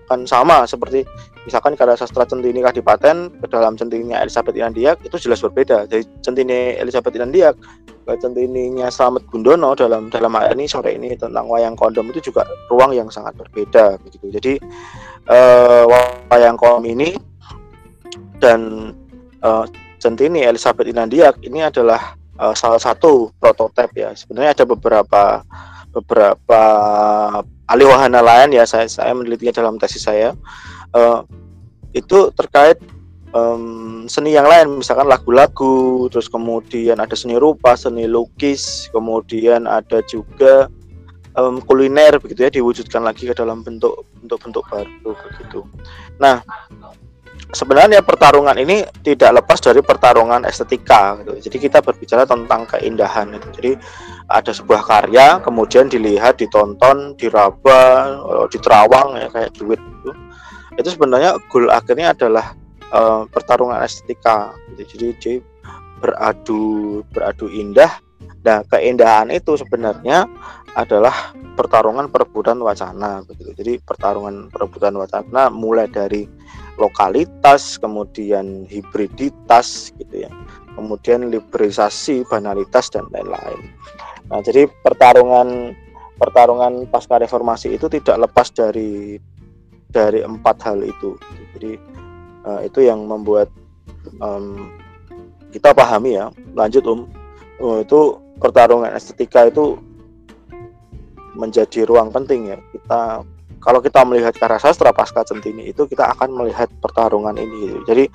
akan 0.06 0.28
sama 0.28 0.68
seperti 0.68 1.08
misalkan 1.48 1.74
karya 1.74 1.96
sastra 1.98 2.28
Centini 2.28 2.62
Kadipaten 2.62 3.42
ke 3.42 3.48
dalam 3.50 3.80
Centini 3.80 4.14
Elizabeth 4.14 4.54
Inandiak 4.54 5.02
itu 5.02 5.16
jelas 5.18 5.42
berbeda. 5.42 5.90
Jadi 5.90 6.04
Centini 6.22 6.78
Elizabeth 6.78 7.16
Inandiak 7.16 7.56
centininya 8.06 8.90
Slamet 8.90 9.26
Gundono 9.30 9.78
dalam 9.78 10.10
dalam 10.10 10.34
hal 10.36 10.58
ini 10.58 10.66
sore 10.68 10.98
ini 10.98 11.14
tentang 11.16 11.48
wayang 11.48 11.78
kondom 11.78 12.10
itu 12.12 12.32
juga 12.32 12.46
ruang 12.68 12.92
yang 12.92 13.08
sangat 13.08 13.38
berbeda 13.38 14.02
begitu. 14.02 14.26
Jadi 14.34 14.54
uh, 15.30 15.86
wayang 16.32 16.58
kondom 16.58 16.86
ini 16.90 17.16
dan 18.42 18.92
uh, 19.46 19.66
centini 20.02 20.44
Elizabeth 20.44 20.90
Inandiak 20.90 21.40
ini 21.46 21.62
adalah 21.62 22.18
uh, 22.42 22.58
salah 22.58 22.82
satu 22.82 23.30
prototipe 23.38 24.02
ya. 24.02 24.12
Sebenarnya 24.18 24.58
ada 24.58 24.66
beberapa 24.66 25.46
beberapa 25.92 26.62
ahli 27.68 27.84
wahana 27.84 28.24
lain 28.24 28.56
ya 28.56 28.64
saya 28.64 28.88
saya 28.88 29.12
menelitinya 29.12 29.64
dalam 29.64 29.76
tesis 29.76 30.04
saya 30.04 30.36
uh, 30.96 31.24
itu 31.92 32.32
terkait 32.36 32.80
um, 33.36 34.06
seni 34.08 34.36
yang 34.36 34.48
lain 34.48 34.80
misalkan 34.80 35.08
lagu-lagu 35.08 36.08
terus 36.12 36.32
kemudian 36.32 37.00
ada 37.00 37.16
seni 37.16 37.36
rupa 37.36 37.76
seni 37.76 38.08
lukis 38.08 38.88
kemudian 38.92 39.68
ada 39.68 40.04
juga 40.08 40.68
um, 41.36 41.60
kuliner 41.64 42.20
begitu 42.20 42.48
ya 42.48 42.52
diwujudkan 42.52 43.04
lagi 43.04 43.28
ke 43.28 43.36
dalam 43.36 43.64
bentuk 43.64 44.08
bentuk-bentuk 44.22 44.64
baru 44.68 45.12
begitu. 45.16 45.60
Nah 46.20 46.44
sebenarnya 47.52 48.00
pertarungan 48.00 48.56
ini 48.60 48.88
tidak 49.04 49.44
lepas 49.44 49.60
dari 49.60 49.84
pertarungan 49.84 50.48
estetika 50.48 51.20
gitu. 51.20 51.52
jadi 51.52 51.58
kita 51.68 51.78
berbicara 51.84 52.24
tentang 52.24 52.64
keindahan 52.68 53.36
itu. 53.36 53.48
Jadi 53.60 53.72
ada 54.32 54.52
sebuah 54.52 54.82
karya 54.88 55.44
kemudian 55.44 55.92
dilihat 55.92 56.40
ditonton 56.40 57.20
diraba 57.20 57.82
eh, 58.16 58.46
diterawang 58.52 59.20
ya 59.20 59.28
kayak 59.28 59.52
duit 59.60 59.80
itu 59.80 60.12
itu 60.80 60.88
sebenarnya 60.96 61.36
goal 61.52 61.68
akhirnya 61.68 62.16
adalah 62.16 62.56
uh, 62.92 63.24
pertarungan 63.28 63.82
estetika 63.82 64.54
gitu. 64.76 64.84
jadi 64.96 65.08
dia 65.18 65.36
beradu 66.02 67.02
beradu 67.14 67.48
indah. 67.48 68.02
Nah 68.42 68.66
keindahan 68.66 69.30
itu 69.30 69.54
sebenarnya 69.54 70.26
adalah 70.74 71.36
pertarungan 71.54 72.10
perebutan 72.10 72.58
wacana 72.64 73.22
begitu 73.28 73.54
jadi 73.54 73.78
pertarungan 73.84 74.50
perebutan 74.50 74.96
wacana 74.98 75.52
mulai 75.52 75.86
dari 75.92 76.26
lokalitas 76.80 77.78
kemudian 77.78 78.66
hibriditas 78.66 79.94
gitu 80.02 80.26
ya. 80.26 80.32
Kemudian 80.72 81.30
liberalisasi 81.30 82.26
banalitas 82.26 82.90
dan 82.90 83.06
lain-lain. 83.14 83.60
Nah 84.32 84.40
jadi 84.42 84.66
pertarungan 84.82 85.76
pertarungan 86.16 86.88
pasca 86.90 87.20
reformasi 87.20 87.76
itu 87.76 87.92
tidak 87.92 88.30
lepas 88.30 88.50
dari 88.50 89.20
dari 89.92 90.24
empat 90.24 90.58
hal 90.66 90.80
itu. 90.82 91.20
Jadi 91.54 91.76
uh, 92.46 92.62
itu 92.66 92.86
yang 92.86 93.04
membuat 93.06 93.50
um, 94.22 94.72
kita 95.52 95.76
pahami 95.76 96.18
ya. 96.18 96.32
Lanjut 96.56 96.84
um 96.88 97.08
oh, 97.62 97.82
itu 97.84 98.18
pertarungan 98.42 98.92
estetika 98.96 99.46
itu 99.48 99.78
menjadi 101.36 101.88
ruang 101.88 102.10
penting 102.12 102.52
ya. 102.52 102.58
Kita 102.72 103.24
kalau 103.62 103.80
kita 103.80 104.02
melihat 104.04 104.34
karya 104.34 104.58
sastra 104.58 104.90
pasca 104.90 105.22
centini 105.22 105.70
itu 105.70 105.86
kita 105.86 106.18
akan 106.18 106.34
melihat 106.34 106.68
pertarungan 106.82 107.38
ini 107.38 107.78
jadi 107.86 108.10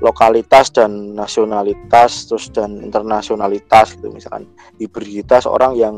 lokalitas 0.00 0.70
dan 0.72 1.16
nasionalitas 1.16 2.28
terus 2.28 2.48
dan 2.52 2.80
internasionalitas 2.80 3.96
gitu. 3.98 4.12
Misalkan 4.12 4.48
hibriditas 4.76 5.44
orang 5.48 5.74
yang 5.76 5.94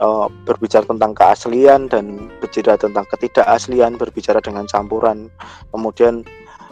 uh, 0.00 0.26
berbicara 0.48 0.88
tentang 0.88 1.12
keaslian 1.12 1.86
dan 1.86 2.32
berbicara 2.40 2.80
tentang 2.80 3.04
ketidakaslian 3.12 4.00
berbicara 4.00 4.40
dengan 4.40 4.64
campuran. 4.66 5.28
Kemudian 5.70 6.24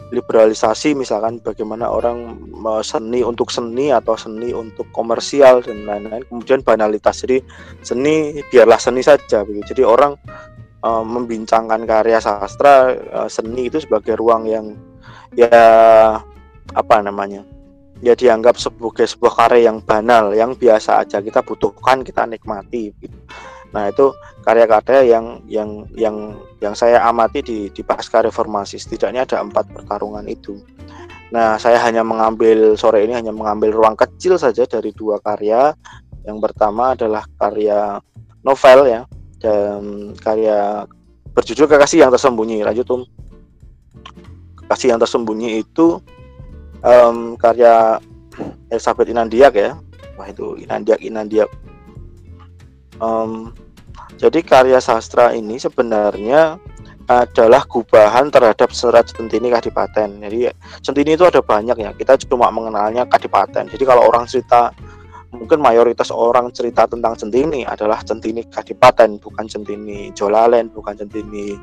liberalisasi 0.09 0.97
misalkan 0.97 1.37
bagaimana 1.41 1.85
orang 1.85 2.37
seni 2.81 3.21
untuk 3.21 3.53
seni 3.53 3.93
atau 3.93 4.17
seni 4.17 4.49
untuk 4.49 4.89
komersial 4.89 5.61
dan 5.61 5.85
lain-lain 5.85 6.25
kemudian 6.25 6.65
banalitas. 6.65 7.21
Jadi 7.21 7.41
seni 7.85 8.41
biarlah 8.49 8.81
seni 8.81 9.05
saja 9.05 9.45
begitu. 9.45 9.77
Jadi 9.77 9.83
orang 9.85 10.17
uh, 10.81 11.05
membincangkan 11.05 11.85
karya 11.85 12.17
sastra 12.17 12.97
uh, 13.13 13.29
seni 13.29 13.69
itu 13.69 13.77
sebagai 13.77 14.17
ruang 14.17 14.49
yang 14.49 14.73
ya 15.37 16.17
apa 16.73 16.95
namanya 17.05 17.45
ya 17.99 18.15
dianggap 18.15 18.55
sebagai 18.55 19.05
sebuah 19.05 19.33
karya 19.45 19.69
yang 19.69 19.77
banal 19.85 20.33
yang 20.33 20.57
biasa 20.57 21.05
aja. 21.05 21.21
Kita 21.21 21.45
butuhkan 21.45 22.01
kita 22.01 22.25
nikmati 22.25 22.95
gitu. 22.97 23.17
Nah 23.69 23.89
itu 23.89 24.09
karya-karya 24.41 25.05
yang 25.05 25.25
yang 25.45 25.85
yang 25.93 26.15
yang 26.57 26.73
saya 26.73 27.05
amati 27.05 27.45
di 27.45 27.59
di 27.69 27.81
pasca 27.85 28.25
reformasi 28.25 28.81
setidaknya 28.81 29.29
ada 29.29 29.45
empat 29.45 29.69
pertarungan 29.69 30.25
itu. 30.25 30.57
Nah 31.29 31.61
saya 31.61 31.77
hanya 31.85 32.01
mengambil 32.01 32.73
sore 32.73 33.05
ini 33.05 33.13
hanya 33.13 33.29
mengambil 33.29 33.69
ruang 33.69 33.93
kecil 33.93 34.41
saja 34.41 34.65
dari 34.65 34.89
dua 34.93 35.21
karya. 35.21 35.77
Yang 36.25 36.37
pertama 36.49 36.97
adalah 36.97 37.23
karya 37.37 38.01
novel 38.41 38.79
ya 38.89 39.01
dan 39.39 40.13
karya 40.17 40.89
berjudul 41.37 41.69
kekasih 41.69 42.03
yang 42.03 42.11
tersembunyi. 42.11 42.65
Lanjut 42.65 42.85
um. 42.89 43.03
Kekasih 44.65 44.97
yang 44.97 44.99
tersembunyi 45.01 45.61
itu 45.61 46.01
um, 46.81 47.37
karya 47.37 48.01
Elizabeth 48.73 49.07
Inandiak 49.07 49.53
ya. 49.53 49.77
Wah 50.17 50.27
itu 50.27 50.57
Inandiak 50.59 50.99
Inandiak 50.99 51.47
um, 52.99 53.51
jadi 54.19 54.43
karya 54.43 54.79
sastra 54.83 55.31
ini 55.31 55.55
sebenarnya 55.55 56.59
adalah 57.09 57.65
gubahan 57.65 58.29
terhadap 58.29 58.69
serat 58.69 59.09
centini 59.09 59.49
kadipaten. 59.49 60.21
Jadi 60.21 60.53
centini 60.85 61.17
itu 61.17 61.25
ada 61.25 61.41
banyak 61.41 61.81
ya. 61.81 61.89
Kita 61.97 62.21
cuma 62.29 62.53
mengenalnya 62.53 63.09
kadipaten. 63.09 63.65
Jadi 63.65 63.81
kalau 63.81 64.05
orang 64.05 64.29
cerita 64.29 64.69
mungkin 65.33 65.61
mayoritas 65.61 66.09
orang 66.09 66.49
cerita 66.53 66.85
tentang 66.85 67.17
centini 67.17 67.65
adalah 67.65 68.01
centini 68.05 68.45
kadipaten, 68.45 69.17
bukan 69.21 69.45
centini 69.49 70.13
Jolalen, 70.13 70.69
bukan 70.69 70.97
centini 70.97 71.57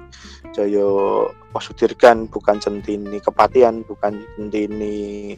Joyo 0.55 1.31
Pasudirgan, 1.55 2.27
bukan 2.27 2.59
centini 2.59 3.19
Kepatian, 3.23 3.87
bukan 3.87 4.23
centini 4.39 5.35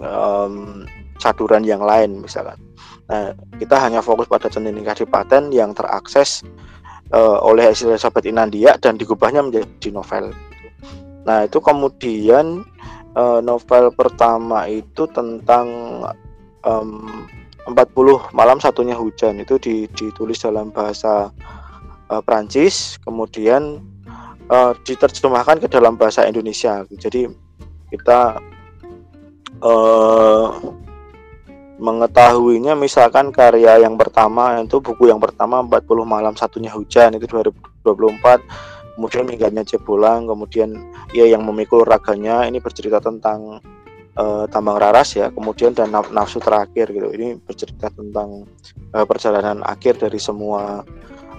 um, 0.00 0.84
caduran 1.20 1.64
yang 1.64 1.80
lain 1.80 2.20
misalkan. 2.20 2.60
Nah, 3.06 3.32
kita 3.56 3.78
hanya 3.78 4.02
fokus 4.02 4.26
pada 4.26 4.50
centini 4.50 4.82
kadipaten 4.82 5.54
yang 5.54 5.72
terakses 5.72 6.42
uh, 7.14 7.38
oleh 7.42 7.70
Elizabeth 7.70 8.26
Inandia 8.26 8.74
dan 8.80 8.98
digubahnya 8.98 9.46
menjadi 9.46 9.88
novel. 9.94 10.34
Nah, 11.26 11.46
itu 11.46 11.58
kemudian 11.58 12.66
uh, 13.14 13.40
novel 13.42 13.90
pertama 13.94 14.66
itu 14.66 15.06
tentang 15.10 15.66
um, 16.66 17.26
40 17.66 18.30
malam 18.30 18.62
satunya 18.62 18.94
hujan 18.94 19.42
itu 19.42 19.58
ditulis 19.58 20.38
dalam 20.38 20.70
bahasa 20.70 21.34
uh, 22.10 22.22
Prancis, 22.22 22.94
kemudian 23.02 23.82
uh, 24.50 24.70
diterjemahkan 24.86 25.58
ke 25.58 25.66
dalam 25.66 25.98
bahasa 25.98 26.26
Indonesia. 26.26 26.86
Jadi 26.94 27.26
kita 27.90 28.38
uh, 29.62 30.48
mengetahuinya 31.76 32.72
misalkan 32.72 33.28
karya 33.28 33.84
yang 33.84 34.00
pertama 34.00 34.64
itu 34.64 34.80
buku 34.80 35.12
yang 35.12 35.20
pertama 35.20 35.60
40 35.60 35.84
malam 36.08 36.32
satunya 36.32 36.72
hujan 36.72 37.20
itu 37.20 37.28
2024 37.28 38.96
kemudian 38.96 39.28
minggatnya 39.28 39.62
Jebolang 39.62 40.24
kemudian 40.24 40.72
ia 41.12 41.28
yang 41.28 41.44
memikul 41.44 41.84
raganya 41.84 42.48
ini 42.48 42.64
bercerita 42.64 42.96
tentang 42.96 43.60
uh, 44.16 44.44
Tambang 44.48 44.80
Raras 44.80 45.14
ya 45.14 45.28
kemudian 45.28 45.76
dan 45.76 45.92
naf 45.92 46.08
nafsu 46.10 46.40
terakhir 46.40 46.90
gitu. 46.90 47.08
Ini 47.12 47.38
bercerita 47.44 47.92
tentang 47.92 48.48
uh, 48.96 49.04
perjalanan 49.04 49.60
akhir 49.62 50.00
dari 50.00 50.16
semua 50.16 50.82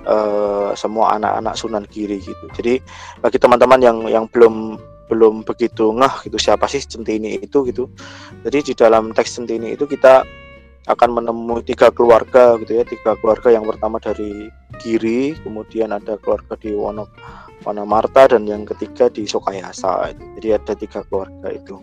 uh, 0.06 0.72
semua 0.78 1.18
anak-anak 1.18 1.54
Sunan 1.58 1.84
Giri 1.90 2.22
gitu. 2.22 2.46
Jadi 2.54 2.80
bagi 3.20 3.38
teman-teman 3.42 3.80
yang 3.82 3.98
yang 4.08 4.26
belum 4.30 4.78
belum 5.08 5.48
begitu 5.48 5.92
ngeh 5.96 6.28
gitu 6.28 6.38
siapa 6.40 6.68
sih 6.68 6.84
centini 6.84 7.40
itu 7.40 7.64
gitu. 7.68 7.92
Jadi 8.44 8.72
di 8.72 8.74
dalam 8.76 9.16
teks 9.16 9.40
centini 9.40 9.74
itu 9.74 9.88
kita 9.88 10.24
akan 10.88 11.20
menemui 11.20 11.68
tiga 11.68 11.92
keluarga 11.92 12.56
gitu 12.64 12.80
ya 12.80 12.88
tiga 12.88 13.20
keluarga 13.20 13.52
yang 13.52 13.68
pertama 13.68 14.00
dari 14.00 14.48
Giri 14.80 15.36
kemudian 15.44 15.92
ada 15.92 16.16
keluarga 16.16 16.56
di 16.56 16.72
Wono 16.72 17.04
Marta 17.84 18.32
dan 18.32 18.48
yang 18.48 18.64
ketiga 18.64 19.12
di 19.12 19.28
Sokayasa 19.28 20.16
jadi 20.40 20.56
ada 20.56 20.74
tiga 20.80 21.04
keluarga 21.04 21.52
itu. 21.52 21.76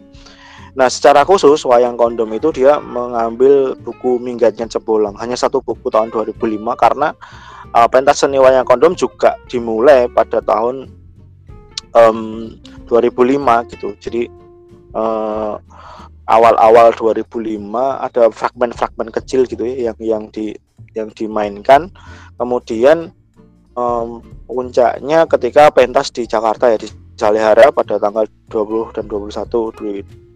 Nah, 0.74 0.90
secara 0.90 1.22
khusus 1.22 1.62
wayang 1.62 1.94
kondom 1.94 2.26
itu 2.34 2.50
dia 2.50 2.82
mengambil 2.82 3.78
buku 3.78 4.18
Minggatnya 4.18 4.66
Cebolang 4.66 5.14
hanya 5.22 5.38
satu 5.38 5.62
buku 5.62 5.86
tahun 5.86 6.10
2005 6.10 6.34
karena 6.74 7.14
uh, 7.70 7.86
pentas 7.86 8.26
seni 8.26 8.42
wayang 8.42 8.66
kondom 8.66 8.98
juga 8.98 9.38
dimulai 9.46 10.10
pada 10.10 10.42
tahun 10.42 10.90
um, 11.94 12.50
2005 12.86 13.70
gitu. 13.74 13.88
Jadi 13.98 14.22
uh, 14.94 15.56
awal-awal 16.24 16.92
2005 16.96 17.60
ada 17.78 18.22
fragmen-fragmen 18.32 19.08
kecil 19.12 19.44
gitu 19.44 19.64
ya 19.64 19.92
yang 19.92 19.98
yang 20.00 20.24
di 20.32 20.56
yang 20.94 21.10
dimainkan. 21.12 21.90
Kemudian 22.38 23.12
um, 23.78 24.22
puncaknya 24.46 25.26
ketika 25.28 25.70
pentas 25.74 26.10
di 26.14 26.24
Jakarta 26.24 26.70
ya 26.70 26.78
di 26.78 26.88
Salihara 27.14 27.70
pada 27.70 27.98
tanggal 27.98 28.26
20 28.50 28.96
dan 28.98 29.04
21 29.06 29.78
di 29.78 29.92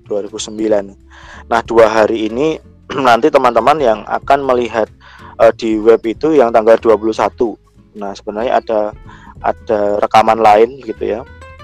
2009 0.08 1.50
nah 1.50 1.60
dua 1.62 1.86
hari 1.90 2.30
ini 2.30 2.56
nanti 3.06 3.28
teman-teman 3.28 3.78
yang 3.78 4.00
akan 4.08 4.40
melihat 4.46 4.88
uh, 5.36 5.52
di 5.52 5.76
web 5.76 6.00
itu 6.06 6.34
yang 6.38 6.54
tanggal 6.54 6.78
21 6.80 7.98
nah 7.98 8.14
sebenarnya 8.14 8.62
ada 8.62 8.80
ada 9.42 9.80
rekaman 10.02 10.40
lain 10.40 10.80
gitu 10.82 11.18
ya 11.18 11.20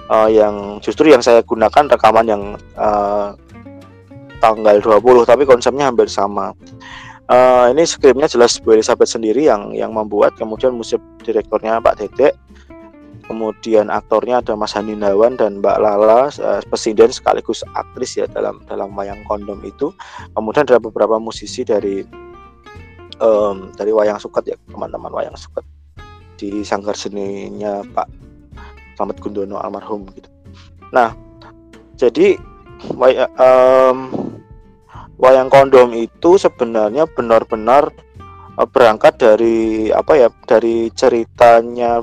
uh, 0.09 0.29
yang 0.29 0.81
justru 0.81 1.13
yang 1.13 1.23
saya 1.25 1.41
gunakan 1.45 1.89
rekaman 1.89 2.27
yang 2.27 2.43
uh, 2.77 3.33
tanggal 4.43 4.77
20 4.81 5.25
tapi 5.25 5.43
konsepnya 5.49 5.89
hampir 5.89 6.11
sama. 6.11 6.53
Uh, 7.25 7.73
ini 7.73 7.89
skripnya 7.89 8.29
jelas 8.29 8.61
Bu 8.61 8.77
Elizabeth 8.77 9.09
sendiri 9.09 9.49
yang 9.49 9.73
yang 9.73 9.97
membuat. 9.97 10.37
Kemudian 10.37 10.77
musik 10.77 11.01
direktornya 11.25 11.81
Pak 11.81 11.97
Dedek 12.01 12.37
kemudian 13.25 13.89
aktornya 13.89 14.45
ada 14.45 14.53
Mas 14.53 14.77
Haninawan 14.77 15.41
dan 15.41 15.65
Mbak 15.65 15.79
Lala 15.81 16.29
uh, 16.29 16.61
presiden 16.69 17.09
sekaligus 17.09 17.65
aktris 17.73 18.21
ya 18.21 18.29
dalam 18.29 18.61
dalam 18.69 18.93
wayang 18.93 19.25
kondom 19.25 19.59
itu. 19.65 19.91
Kemudian 20.37 20.69
ada 20.69 20.77
beberapa 20.77 21.17
musisi 21.17 21.65
dari 21.65 22.05
um, 23.19 23.73
dari 23.75 23.91
wayang 23.91 24.21
suket 24.21 24.55
ya 24.55 24.57
teman-teman 24.69 25.11
wayang 25.11 25.37
suket 25.37 25.65
di 26.37 26.61
sanggar 26.67 26.99
seninya 26.99 27.81
Pak 27.95 28.09
Slamet 28.95 29.19
Gundono 29.21 29.59
almarhum 29.61 30.07
gitu 30.15 30.31
nah 30.91 31.13
jadi 31.95 32.39
way, 32.99 33.17
um, 33.39 34.11
wayang 35.19 35.49
kondom 35.51 35.95
itu 35.95 36.37
sebenarnya 36.37 37.07
benar-benar 37.07 37.95
uh, 38.59 38.69
berangkat 38.69 39.17
dari 39.19 39.89
apa 39.95 40.13
ya 40.19 40.29
dari 40.47 40.91
ceritanya 40.93 42.03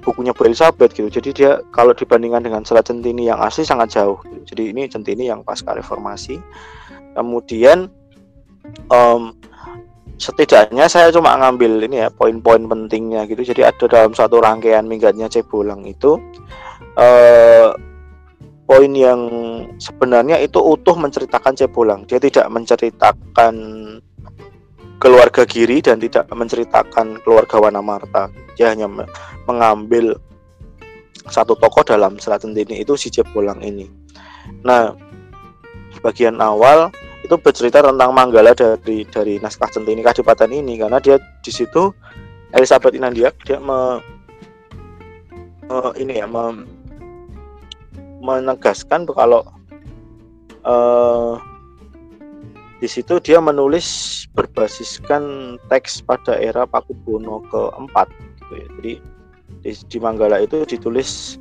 bukunya 0.00 0.32
Bu 0.32 0.48
Elizabeth 0.48 0.96
gitu. 0.96 1.12
Jadi 1.12 1.30
dia 1.36 1.60
kalau 1.70 1.92
dibandingkan 1.92 2.40
dengan 2.40 2.62
Selat 2.64 2.88
Centini 2.88 3.28
yang 3.28 3.38
asli 3.38 3.62
sangat 3.62 4.00
jauh. 4.00 4.16
Gitu. 4.24 4.56
Jadi 4.56 4.62
ini 4.72 4.88
Centini 4.88 5.28
yang 5.28 5.44
pasca 5.44 5.76
reformasi. 5.76 6.40
Kemudian 7.12 7.92
um, 8.88 9.36
setidaknya 10.20 10.84
saya 10.84 11.08
cuma 11.08 11.32
ngambil 11.40 11.80
ini 11.88 12.04
ya 12.04 12.08
poin-poin 12.12 12.68
pentingnya 12.68 13.24
gitu. 13.24 13.40
Jadi 13.40 13.64
ada 13.64 13.84
dalam 13.88 14.12
satu 14.12 14.36
rangkaian 14.38 14.84
minggatnya 14.84 15.32
Cebolang 15.32 15.88
itu 15.88 16.20
uh, 17.00 17.72
poin 18.68 18.92
yang 18.92 19.20
sebenarnya 19.80 20.36
itu 20.44 20.60
utuh 20.60 20.94
menceritakan 20.94 21.56
Cebolang. 21.56 22.04
Dia 22.04 22.20
tidak 22.20 22.52
menceritakan 22.52 23.54
keluarga 25.00 25.48
Giri 25.48 25.80
dan 25.80 25.96
tidak 25.96 26.28
menceritakan 26.28 27.24
keluarga 27.24 27.56
Wana 27.56 27.80
Marta. 27.80 28.28
Dia 28.60 28.76
hanya 28.76 28.92
mengambil 29.48 30.20
satu 31.32 31.56
tokoh 31.56 31.80
dalam 31.80 32.20
Selat 32.20 32.44
Centini 32.44 32.84
itu 32.84 32.92
si 33.00 33.08
Jebolang 33.08 33.64
ini. 33.64 33.88
Nah, 34.68 34.92
bagian 36.04 36.36
awal 36.44 36.92
itu 37.30 37.38
bercerita 37.38 37.78
tentang 37.78 38.10
Manggala 38.10 38.50
dari 38.58 39.06
dari 39.06 39.38
naskah 39.38 39.70
Centini 39.70 40.02
Kadipaten 40.02 40.50
ini 40.50 40.82
karena 40.82 40.98
dia 40.98 41.14
di 41.46 41.52
situ 41.54 41.94
Elizabeth 42.50 42.90
Inandia 42.90 43.30
dia 43.46 43.62
me, 43.62 44.02
me, 45.70 45.94
ini 45.94 46.18
ya 46.18 46.26
me, 46.26 46.66
menegaskan 48.18 49.06
kalau 49.06 49.46
uh, 50.66 51.38
di 52.82 52.90
situ 52.90 53.22
dia 53.22 53.38
menulis 53.38 54.26
berbasiskan 54.34 55.54
teks 55.70 56.02
pada 56.02 56.34
era 56.34 56.66
Pakubuwono 56.66 57.46
keempat 57.46 58.10
gitu 58.42 58.52
ya. 58.58 58.66
Jadi 58.74 58.92
di, 59.62 59.70
di 59.86 59.98
Manggala 60.02 60.42
itu 60.42 60.66
ditulis 60.66 61.38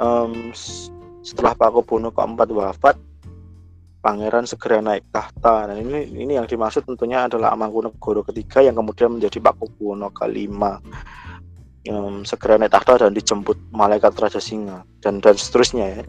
um, 0.00 0.56
setelah 1.20 1.52
Pakubuwono 1.52 2.08
keempat 2.16 2.48
wafat 2.48 2.96
pangeran 3.98 4.46
segera 4.46 4.78
naik 4.82 5.06
tahta. 5.10 5.68
Dan 5.68 5.82
ini 5.82 6.08
ini 6.14 6.38
yang 6.38 6.46
dimaksud 6.46 6.86
tentunya 6.86 7.26
adalah 7.26 7.54
Amangkunegaara 7.54 8.22
ketiga 8.30 8.62
yang 8.62 8.78
kemudian 8.78 9.18
menjadi 9.18 9.38
Pakubuwono 9.42 10.10
kelima. 10.14 10.78
Um, 11.88 12.20
segera 12.26 12.60
naik 12.60 12.74
tahta 12.74 13.06
dan 13.06 13.16
dijemput 13.16 13.56
malaikat 13.72 14.12
Raja 14.18 14.42
Singa 14.42 14.84
dan 15.00 15.24
dan 15.24 15.34
seterusnya 15.38 15.86
ya. 15.88 16.02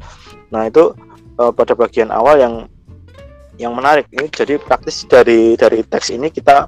Nah 0.51 0.67
itu 0.67 0.91
uh, 1.39 1.53
pada 1.55 1.71
bagian 1.71 2.11
awal 2.11 2.35
yang 2.35 2.55
yang 3.59 3.75
menarik 3.75 4.07
ini 4.15 4.27
jadi 4.27 4.59
praktis 4.59 5.07
dari 5.07 5.55
dari 5.55 5.83
teks 5.83 6.11
ini 6.11 6.31
kita 6.31 6.67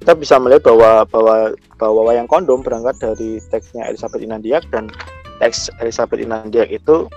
kita 0.00 0.12
bisa 0.16 0.36
melihat 0.40 0.72
bahwa 0.72 1.04
bahwa 1.08 1.36
bahwa 1.76 2.00
wayang 2.12 2.28
kondom 2.28 2.64
berangkat 2.64 2.96
dari 3.00 3.40
teksnya 3.52 3.88
Elizabeth 3.88 4.20
Inandiak 4.20 4.64
dan 4.72 4.88
teks 5.40 5.68
Elizabeth 5.80 6.20
Inandiak 6.20 6.68
itu 6.72 7.08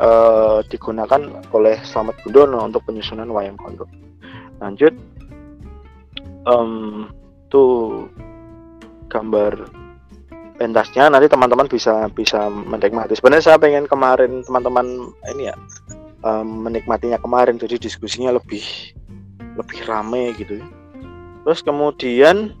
uh, 0.00 0.64
digunakan 0.66 1.20
oleh 1.54 1.76
Slamet 1.84 2.18
Gundono 2.24 2.64
untuk 2.64 2.86
penyusunan 2.86 3.28
wayang 3.30 3.58
kondom. 3.58 3.90
Lanjut, 4.58 4.94
um, 6.46 7.06
tuh 7.52 8.06
gambar 9.06 9.70
pentasnya 10.58 11.06
nanti 11.06 11.30
teman-teman 11.30 11.70
bisa 11.70 12.10
bisa 12.10 12.50
menikmati. 12.50 13.14
Sebenarnya 13.14 13.54
saya 13.54 13.58
pengen 13.62 13.86
kemarin 13.86 14.42
teman-teman 14.42 15.14
ini 15.30 15.50
ya 15.50 15.54
um, 16.22 16.66
menikmatinya 16.66 17.18
kemarin 17.20 17.60
jadi 17.60 17.78
diskusinya 17.78 18.34
lebih 18.34 18.94
lebih 19.58 19.78
rame 19.86 20.34
gitu 20.38 20.62
ya. 20.62 20.66
terus 21.42 21.60
kemudian 21.62 22.54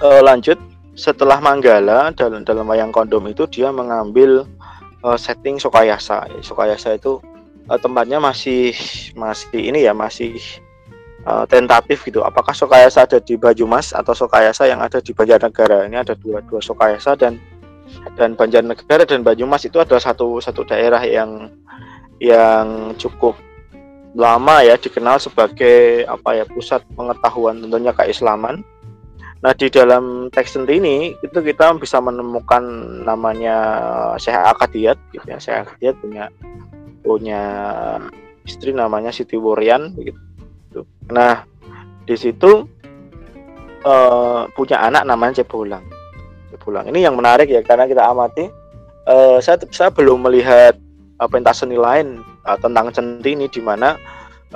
uh, 0.00 0.20
lanjut 0.24 0.60
setelah 0.96 1.40
Manggala 1.40 2.12
dalam 2.16 2.44
dalam 2.44 2.64
wayang 2.68 2.92
kondom 2.92 3.28
itu 3.28 3.44
dia 3.48 3.68
mengambil 3.68 4.48
uh, 5.06 5.14
setting 5.14 5.62
Sokayasa 5.62 6.26
Sokayasa 6.42 6.98
itu 6.98 7.22
uh, 7.70 7.78
tempatnya 7.78 8.18
masih 8.18 8.74
masih 9.14 9.70
ini 9.70 9.86
ya 9.86 9.94
masih 9.94 10.34
uh, 11.22 11.46
tentatif 11.46 12.02
gitu. 12.02 12.26
Apakah 12.26 12.52
Sokayasa 12.52 13.06
ada 13.06 13.22
di 13.22 13.38
Banyumas 13.38 13.94
atau 13.94 14.12
Sokayasa 14.12 14.66
yang 14.66 14.82
ada 14.82 14.98
di 14.98 15.14
Banjarnegara? 15.14 15.86
Ini 15.86 16.02
ada 16.02 16.18
dua 16.18 16.42
dua 16.42 16.58
Sokayasa 16.58 17.14
dan 17.14 17.38
dan 18.18 18.34
Banjarnegara 18.34 19.06
dan 19.06 19.22
Banyumas 19.22 19.62
itu 19.62 19.78
adalah 19.78 20.02
satu 20.02 20.42
satu 20.42 20.66
daerah 20.66 21.00
yang 21.06 21.54
yang 22.18 22.96
cukup 22.98 23.38
lama 24.16 24.64
ya 24.64 24.80
dikenal 24.80 25.20
sebagai 25.20 26.08
apa 26.08 26.40
ya 26.40 26.44
pusat 26.48 26.82
pengetahuan 26.96 27.62
tentunya 27.62 27.92
keislaman. 27.92 28.64
Nah 29.44 29.52
di 29.52 29.68
dalam 29.68 30.32
teks 30.32 30.56
ini 30.56 31.12
itu 31.20 31.38
kita 31.38 31.76
bisa 31.76 32.00
menemukan 32.00 32.62
namanya 33.04 33.56
Syekh 34.16 34.32
Akadiyat 34.32 34.98
gitu 35.12 35.26
ya 35.28 35.38
Syekh 35.38 35.68
Akadiyat 35.68 35.96
punya 36.00 36.24
punya 37.04 37.42
istri 38.48 38.72
namanya 38.72 39.12
Siti 39.12 39.36
Wurian 39.36 39.92
begitu. 39.92 40.88
Nah 41.12 41.44
di 42.08 42.16
situ 42.16 42.64
uh, 43.84 44.48
punya 44.56 44.80
anak 44.80 45.04
namanya 45.04 45.44
Cebulang. 45.44 45.84
Cebulang 46.50 46.88
ini 46.88 47.04
yang 47.04 47.14
menarik 47.14 47.52
ya 47.52 47.60
karena 47.60 47.84
kita 47.84 48.02
amati 48.08 48.48
uh, 49.06 49.38
saya 49.38 49.60
saya 49.68 49.92
belum 49.92 50.24
melihat 50.24 50.74
uh, 51.20 51.28
pentas 51.28 51.60
seni 51.60 51.76
lain 51.76 52.24
uh, 52.48 52.58
tentang 52.58 52.90
centini 52.90 53.46
di 53.52 53.60
mana 53.60 54.00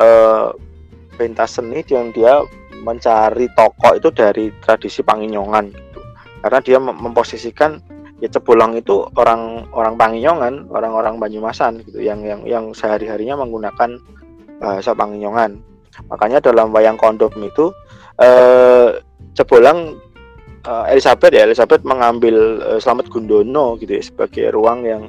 uh, 0.01 0.57
pentas 1.21 1.61
seni 1.61 1.85
yang 1.87 2.11
dia 2.17 2.43
mencari 2.81 3.47
tokoh 3.53 3.97
itu 3.97 4.09
dari 4.13 4.51
tradisi 4.65 5.01
Panginyongan 5.05 5.65
gitu. 5.73 6.01
Karena 6.41 6.59
dia 6.65 6.79
memposisikan 6.81 7.81
ya 8.21 8.29
Cebolang 8.29 8.77
itu 8.77 9.05
orang 9.17 9.69
orang 9.73 9.95
Panginyongan, 9.97 10.73
orang-orang 10.73 11.21
Banyumasan 11.21 11.85
gitu 11.85 12.01
yang 12.01 12.25
yang 12.25 12.45
yang 12.45 12.65
sehari-harinya 12.73 13.41
menggunakan 13.41 14.01
bahasa 14.61 14.93
Panginyongan. 14.93 15.61
Makanya 16.09 16.41
dalam 16.41 16.73
wayang 16.73 16.97
kondom 16.97 17.33
itu 17.41 17.73
eh, 18.21 19.01
Cebolang 19.37 19.97
eh, 20.65 20.85
Elizabeth 20.97 21.33
ya 21.33 21.45
Elizabeth 21.45 21.85
mengambil 21.85 22.61
eh, 22.65 22.79
Slamet 22.81 23.09
Gundono 23.13 23.77
gitu 23.81 23.97
ya 23.97 24.03
sebagai 24.05 24.53
ruang 24.57 24.85
yang 24.89 25.03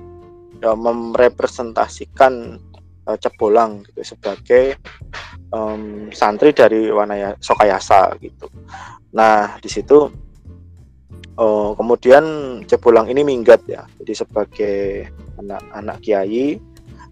ya, 0.60 0.76
merepresentasikan 0.76 2.60
uh, 3.06 3.18
Cebolang 3.18 3.82
gitu 3.90 4.16
sebagai 4.16 4.78
um, 5.52 6.10
santri 6.12 6.56
dari 6.56 6.90
Wanaya 6.90 7.36
Sokayasa 7.38 8.16
gitu. 8.20 8.48
Nah 9.16 9.60
di 9.60 9.70
situ 9.70 10.10
uh, 11.38 11.72
kemudian 11.76 12.24
Cebolang 12.66 13.08
ini 13.12 13.22
minggat 13.22 13.62
ya, 13.68 13.86
jadi 14.02 14.14
sebagai 14.26 15.08
anak-anak 15.40 15.98
kiai 16.02 16.58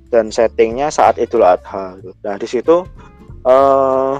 dan 0.09 0.33
settingnya 0.33 0.89
saat 0.89 1.21
Idul 1.21 1.45
Adha. 1.45 1.99
Gitu. 2.01 2.15
Nah 2.25 2.35
di 2.39 2.47
situ 2.49 2.75
uh, 3.45 4.17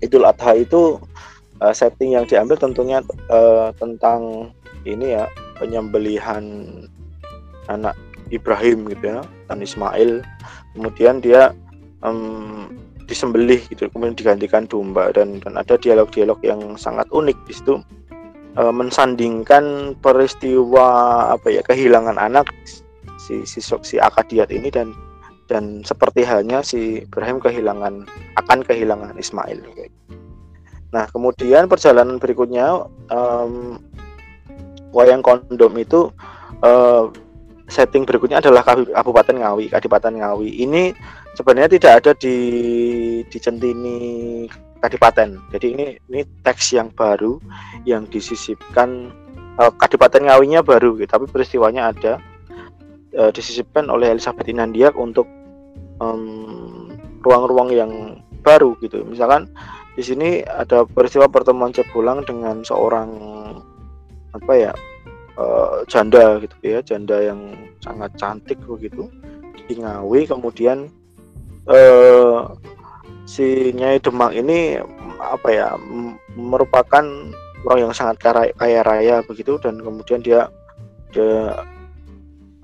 Idul 0.00 0.24
Adha 0.24 0.56
itu 0.56 0.96
uh, 1.60 1.74
setting 1.74 2.16
yang 2.16 2.24
diambil 2.24 2.56
tentunya 2.56 3.04
uh, 3.28 3.68
tentang 3.76 4.50
ini 4.88 5.12
ya 5.12 5.28
penyembelihan 5.60 6.64
anak 7.68 7.92
Ibrahim 8.32 8.88
gitu 8.88 9.12
ya 9.12 9.20
dan 9.50 9.60
Ismail 9.60 10.24
kemudian 10.72 11.20
dia 11.20 11.52
um, 12.00 12.72
disembelih 13.10 13.58
gitu 13.66 13.90
kemudian 13.90 14.14
digantikan 14.14 14.64
domba 14.70 15.10
dan 15.10 15.42
dan 15.42 15.58
ada 15.58 15.74
dialog-dialog 15.74 16.38
yang 16.46 16.78
sangat 16.78 17.10
unik 17.10 17.38
di 17.50 17.52
situ 17.52 17.74
uh, 18.54 18.70
mensandingkan 18.70 19.98
peristiwa 19.98 20.86
apa 21.34 21.50
ya 21.50 21.62
kehilangan 21.66 22.14
anak 22.16 22.46
si 23.18 23.42
si 23.42 23.58
si 23.60 23.98
Akadiat 23.98 24.54
ini 24.54 24.70
dan 24.70 24.94
dan 25.50 25.82
seperti 25.82 26.22
halnya 26.22 26.62
si 26.62 27.02
Ibrahim 27.02 27.42
kehilangan 27.42 28.06
akan 28.38 28.58
kehilangan 28.62 29.18
Ismail. 29.18 29.58
Nah 30.94 31.10
kemudian 31.10 31.66
perjalanan 31.66 32.22
berikutnya 32.22 32.86
um, 33.10 33.82
wayang 34.94 35.26
kondom 35.26 35.74
itu 35.74 36.14
uh, 36.62 37.10
setting 37.70 38.02
berikutnya 38.02 38.42
adalah 38.42 38.66
Kabupaten 38.66 39.38
Ngawi, 39.38 39.70
Kadipaten 39.70 40.18
Ngawi. 40.18 40.66
Ini 40.66 40.90
sebenarnya 41.34 41.70
tidak 41.78 41.92
ada 42.02 42.12
di 42.16 42.36
di 43.26 43.38
Centini 43.38 43.98
Kadipaten. 44.80 45.36
Jadi 45.52 45.66
ini 45.76 45.84
ini 46.08 46.20
teks 46.40 46.72
yang 46.72 46.88
baru 46.96 47.36
yang 47.84 48.08
disisipkan 48.08 49.12
uh, 49.60 49.68
Kadipaten 49.76 50.24
Ngawinya 50.24 50.64
baru, 50.64 50.96
gitu, 50.96 51.10
tapi 51.10 51.28
peristiwanya 51.28 51.92
ada 51.92 52.12
uh, 53.20 53.28
disisipkan 53.28 53.92
oleh 53.92 54.16
Elizabeth 54.16 54.48
Inandia 54.48 54.88
untuk 54.96 55.28
ruang-ruang 57.20 57.68
um, 57.68 57.76
yang 57.76 57.92
baru 58.40 58.72
gitu. 58.80 59.04
Misalkan 59.04 59.52
di 59.92 60.00
sini 60.00 60.40
ada 60.40 60.88
peristiwa 60.88 61.28
pertemuan 61.28 61.76
Cebulang 61.76 62.24
dengan 62.24 62.64
seorang 62.64 63.20
apa 64.32 64.52
ya 64.56 64.72
uh, 65.36 65.84
janda 65.92 66.40
gitu 66.40 66.56
ya, 66.64 66.80
janda 66.80 67.20
yang 67.20 67.52
sangat 67.84 68.16
cantik 68.16 68.56
begitu 68.64 69.12
di 69.68 69.76
Ngawi. 69.76 70.24
Kemudian 70.24 70.88
uh, 71.68 72.54
si 73.28 73.74
Nyai 73.76 74.00
Demak 74.00 74.32
ini 74.32 74.80
apa 75.20 75.48
ya 75.52 75.68
merupakan 76.32 77.04
orang 77.68 77.78
yang 77.78 77.92
sangat 77.92 78.16
kaya, 78.20 78.50
kaya 78.56 78.80
raya 78.80 79.16
begitu 79.26 79.60
dan 79.60 79.76
kemudian 79.80 80.24
dia 80.24 80.48
dia 81.12 81.60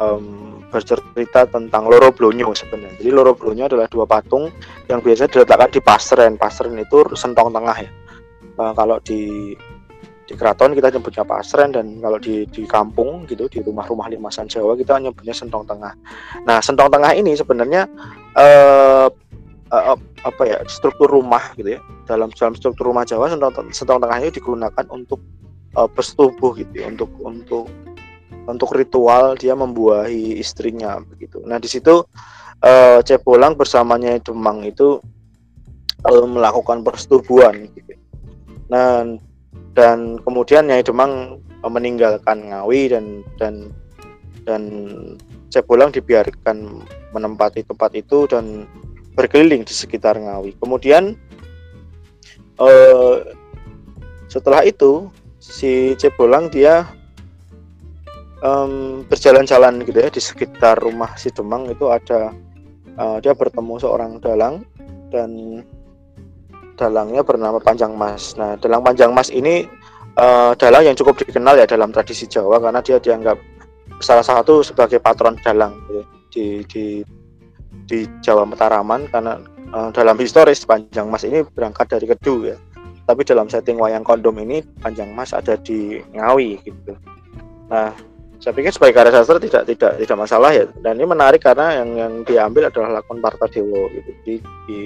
um, 0.00 0.56
bercerita 0.72 1.46
tentang 1.46 1.86
Loro 1.86 2.10
Blonyo 2.10 2.52
sebenarnya. 2.56 2.98
Jadi 3.00 3.10
Loro 3.12 3.36
Blonyo 3.36 3.68
adalah 3.70 3.88
dua 3.88 4.04
patung 4.08 4.50
yang 4.90 5.00
biasa 5.00 5.28
diletakkan 5.30 5.70
di 5.70 5.80
pasren. 5.80 6.34
Pasren 6.40 6.76
itu 6.76 7.04
sentong 7.14 7.52
tengah 7.52 7.76
ya. 7.76 7.90
Uh, 8.56 8.72
kalau 8.72 8.96
di 9.04 9.52
di 10.26 10.34
keraton 10.34 10.74
kita 10.74 10.90
nyebutnya 10.90 11.22
pasren 11.22 11.70
dan 11.70 12.02
kalau 12.02 12.18
di 12.18 12.42
di 12.50 12.66
kampung 12.66 13.22
gitu 13.30 13.46
di 13.46 13.62
rumah-rumah 13.62 14.10
limasan 14.10 14.50
Jawa 14.50 14.74
kita 14.74 14.98
nyebutnya 14.98 15.30
sentong 15.30 15.62
tengah. 15.62 15.94
Nah 16.42 16.58
sentong 16.58 16.90
tengah 16.90 17.14
ini 17.14 17.38
sebenarnya 17.38 17.86
uh, 18.34 19.06
uh, 19.70 19.98
apa 20.26 20.42
ya 20.42 20.58
struktur 20.66 21.06
rumah 21.06 21.54
gitu 21.54 21.78
ya 21.78 21.80
dalam 22.10 22.34
dalam 22.34 22.58
struktur 22.58 22.90
rumah 22.90 23.06
Jawa 23.06 23.30
sentong, 23.30 23.54
sentong 23.70 24.02
tengah 24.02 24.18
ini 24.18 24.30
digunakan 24.34 24.84
untuk 24.90 25.22
uh, 25.78 25.86
gitu 26.58 26.74
ya, 26.74 26.86
untuk 26.90 27.10
untuk 27.22 27.70
untuk 28.46 28.70
ritual 28.74 29.38
dia 29.38 29.54
membuahi 29.54 30.38
istrinya 30.38 30.98
begitu. 31.02 31.42
Nah 31.46 31.62
di 31.62 31.70
situ 31.70 32.02
uh, 32.66 32.98
Cebolang 33.02 33.54
bersamanya 33.54 34.18
Demang 34.22 34.66
itu 34.66 34.98
uh, 36.02 36.26
melakukan 36.26 36.82
persetubuhan 36.82 37.70
gitu. 37.74 37.94
Nah 38.70 39.06
dan 39.76 40.16
kemudian 40.24 40.66
Nyai 40.66 40.82
Demang 40.82 41.42
uh, 41.60 41.70
meninggalkan 41.70 42.48
Ngawi 42.48 42.92
dan 42.92 43.26
dan 43.36 43.54
dan 44.46 44.62
Cebolang 45.52 45.94
dibiarkan 45.94 46.84
menempati 47.14 47.64
tempat 47.64 47.94
itu 47.94 48.26
dan 48.28 48.66
berkeliling 49.16 49.64
di 49.64 49.72
sekitar 49.72 50.18
Ngawi. 50.18 50.56
Kemudian 50.58 51.16
uh, 52.60 53.24
setelah 54.26 54.66
itu 54.66 55.08
si 55.38 55.94
Cebolang 55.96 56.50
dia 56.50 56.84
um, 58.42 59.04
berjalan-jalan 59.06 59.86
gitu 59.86 59.98
ya 60.02 60.10
di 60.10 60.20
sekitar 60.20 60.76
rumah 60.82 61.14
si 61.16 61.32
Demang 61.32 61.70
itu 61.70 61.88
ada 61.88 62.34
uh, 62.98 63.16
dia 63.22 63.32
bertemu 63.32 63.74
seorang 63.80 64.18
dalang 64.20 64.66
dan 65.14 65.62
dalangnya 66.76 67.24
bernama 67.24 67.58
Panjang 67.58 67.96
Mas. 67.96 68.36
Nah, 68.36 68.54
dalang 68.60 68.84
Panjang 68.84 69.10
Mas 69.16 69.32
ini 69.32 69.64
uh, 70.20 70.52
dalang 70.54 70.84
yang 70.84 70.96
cukup 70.96 71.18
dikenal 71.18 71.56
ya 71.56 71.66
dalam 71.66 71.90
tradisi 71.90 72.28
Jawa 72.28 72.60
karena 72.60 72.84
dia 72.84 73.00
dianggap 73.00 73.40
salah 74.04 74.22
satu 74.22 74.60
sebagai 74.60 75.00
patron 75.00 75.40
dalang 75.40 75.72
gitu, 75.88 76.02
di 76.28 76.44
di 76.68 76.84
di 77.88 77.98
Jawa 78.20 78.44
Mataraman 78.44 79.08
karena 79.08 79.40
uh, 79.72 79.88
dalam 79.90 80.20
historis 80.20 80.62
Panjang 80.68 81.08
Mas 81.08 81.24
ini 81.24 81.42
berangkat 81.42 81.88
dari 81.90 82.06
Kedu 82.06 82.52
ya. 82.52 82.56
Tapi 83.06 83.22
dalam 83.22 83.46
setting 83.46 83.78
wayang 83.78 84.02
kondom 84.02 84.34
ini 84.42 84.60
Panjang 84.82 85.14
Mas 85.14 85.30
ada 85.30 85.54
di 85.54 86.02
Ngawi 86.10 86.58
gitu. 86.66 86.92
Nah, 87.70 87.94
saya 88.36 88.52
pikir 88.52 88.72
sebagai 88.72 88.94
karya 89.00 89.12
sastra 89.14 89.40
tidak 89.40 89.64
tidak 89.64 89.92
tidak 89.96 90.16
masalah 90.20 90.52
ya 90.52 90.68
dan 90.84 91.00
ini 91.00 91.08
menarik 91.08 91.40
karena 91.40 91.80
yang 91.80 91.90
yang 91.96 92.12
diambil 92.22 92.68
adalah 92.68 93.00
lakon 93.00 93.18
Dewo 93.48 93.88
gitu 93.90 94.10
di, 94.22 94.34
di 94.68 94.78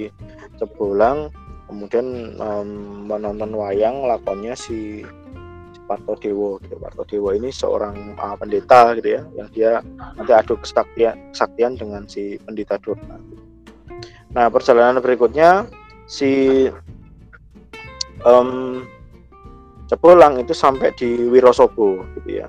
Cebulang 0.55 1.33
kemudian 1.71 2.35
um, 2.35 2.69
menonton 3.07 3.55
wayang 3.55 4.03
lakonnya 4.03 4.51
si, 4.59 5.07
si 5.71 5.79
Dewo 6.19 6.59
gitu. 6.59 6.75
Dewo 7.07 7.29
ini 7.31 7.47
seorang 7.47 8.19
uh, 8.19 8.35
pendeta 8.35 8.91
gitu 8.99 9.15
ya 9.15 9.21
yang 9.39 9.49
dia 9.55 9.71
nanti 10.19 10.31
adu 10.35 10.59
kesaktian 10.59 11.31
kesaktian 11.31 11.79
dengan 11.79 12.03
si 12.11 12.35
pendeta 12.43 12.75
Durna 12.83 13.15
nah 14.35 14.47
perjalanan 14.51 14.99
berikutnya 14.99 15.67
si 16.07 16.67
um, 18.27 18.83
Cepulang 19.91 20.39
itu 20.39 20.55
sampai 20.55 20.95
di 20.95 21.27
Wirosobo 21.27 21.99
gitu 22.15 22.39
ya. 22.39 22.47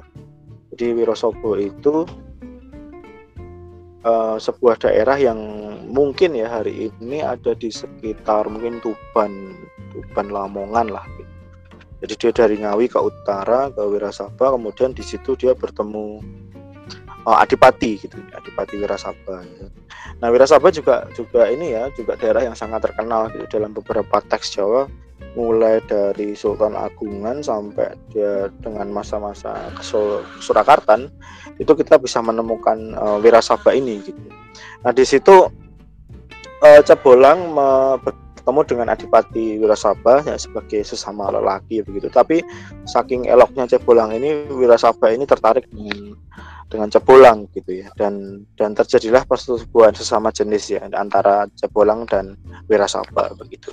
Jadi 0.70 0.94
Wirosobo 0.94 1.58
itu 1.58 2.06
uh, 4.06 4.36
sebuah 4.38 4.78
daerah 4.82 5.18
yang 5.18 5.38
mungkin 5.90 6.34
ya 6.34 6.48
hari 6.60 6.90
ini 6.90 7.22
ada 7.22 7.54
di 7.54 7.70
sekitar 7.70 8.46
mungkin 8.46 8.78
Tuban, 8.82 9.56
Tuban 9.90 10.28
Lamongan 10.30 10.92
lah. 10.92 11.06
Jadi 12.02 12.14
dia 12.18 12.32
dari 12.34 12.58
Ngawi 12.58 12.90
ke 12.90 12.98
utara 12.98 13.70
ke 13.70 13.78
Wirasaba, 13.78 14.58
kemudian 14.58 14.90
di 14.90 15.06
situ 15.06 15.38
dia 15.38 15.54
bertemu 15.54 16.18
uh, 17.26 17.38
Adipati 17.38 18.02
gitu, 18.02 18.18
Adipati 18.34 18.74
Wirasaba. 18.74 19.46
Gitu. 19.46 19.70
Nah 20.18 20.28
Wirasaba 20.34 20.74
juga 20.74 21.06
juga 21.14 21.46
ini 21.46 21.74
ya 21.74 21.86
juga 21.94 22.18
daerah 22.18 22.42
yang 22.42 22.58
sangat 22.58 22.90
terkenal 22.90 23.30
gitu 23.30 23.46
dalam 23.58 23.70
beberapa 23.70 24.18
teks 24.26 24.58
Jawa 24.58 24.90
mulai 25.32 25.80
dari 25.88 26.36
Sultan 26.36 26.76
Agungan 26.76 27.40
sampai 27.40 27.96
dia 28.12 28.52
dengan 28.60 28.92
masa-masa 28.92 29.72
Surakarta 30.40 31.00
itu 31.56 31.72
kita 31.72 31.96
bisa 31.96 32.20
menemukan 32.20 32.92
uh, 32.96 33.16
Wirasaba 33.22 33.72
ini 33.72 34.02
gitu. 34.04 34.20
Nah 34.84 34.92
di 34.92 35.04
situ 35.08 35.48
uh, 36.62 36.80
Cebolang 36.84 37.56
bertemu 38.42 38.60
dengan 38.66 38.86
Adipati 38.90 39.62
Wirasaba 39.62 40.26
ya, 40.26 40.34
sebagai 40.34 40.82
sesama 40.82 41.30
lelaki 41.30 41.86
begitu. 41.86 42.10
Tapi 42.10 42.42
saking 42.90 43.30
eloknya 43.30 43.70
Cebolang 43.70 44.10
ini 44.10 44.50
Wirasaba 44.50 45.14
ini 45.14 45.22
tertarik 45.22 45.70
dengan 45.70 46.18
dengan 46.72 46.88
cebolang 46.88 47.44
gitu 47.52 47.84
ya. 47.84 47.92
Dan 47.92 48.42
dan 48.56 48.72
terjadilah 48.72 49.28
persetubuhan 49.28 49.92
sesama 49.92 50.32
jenis 50.32 50.72
ya 50.72 50.80
antara 50.96 51.44
cebolang 51.60 52.08
dan 52.08 52.40
wirasaba 52.64 53.36
begitu. 53.36 53.68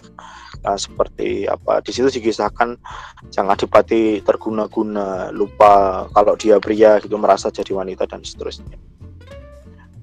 Nah, 0.59 0.75
seperti 0.75 1.47
apa 1.47 1.79
di 1.79 1.95
situ 1.95 2.11
dikisahkan 2.11 2.75
sang 3.31 3.47
adipati 3.47 4.19
terguna-guna 4.19 5.31
lupa 5.31 6.05
kalau 6.11 6.35
dia 6.35 6.59
pria 6.59 6.99
gitu 6.99 7.15
merasa 7.15 7.47
jadi 7.47 7.71
wanita 7.71 8.03
dan 8.03 8.19
seterusnya. 8.19 8.75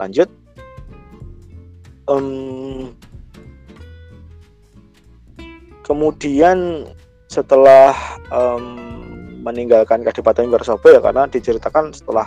Lanjut. 0.01 0.33
Um, 2.07 2.95
kemudian 5.87 6.91
setelah 7.31 7.95
um, 8.35 8.65
meninggalkan 9.47 10.03
Kadipaten 10.03 10.51
Wirasaba 10.51 10.89
ya 10.91 11.01
karena 11.01 11.31
diceritakan 11.31 11.95
setelah 11.95 12.27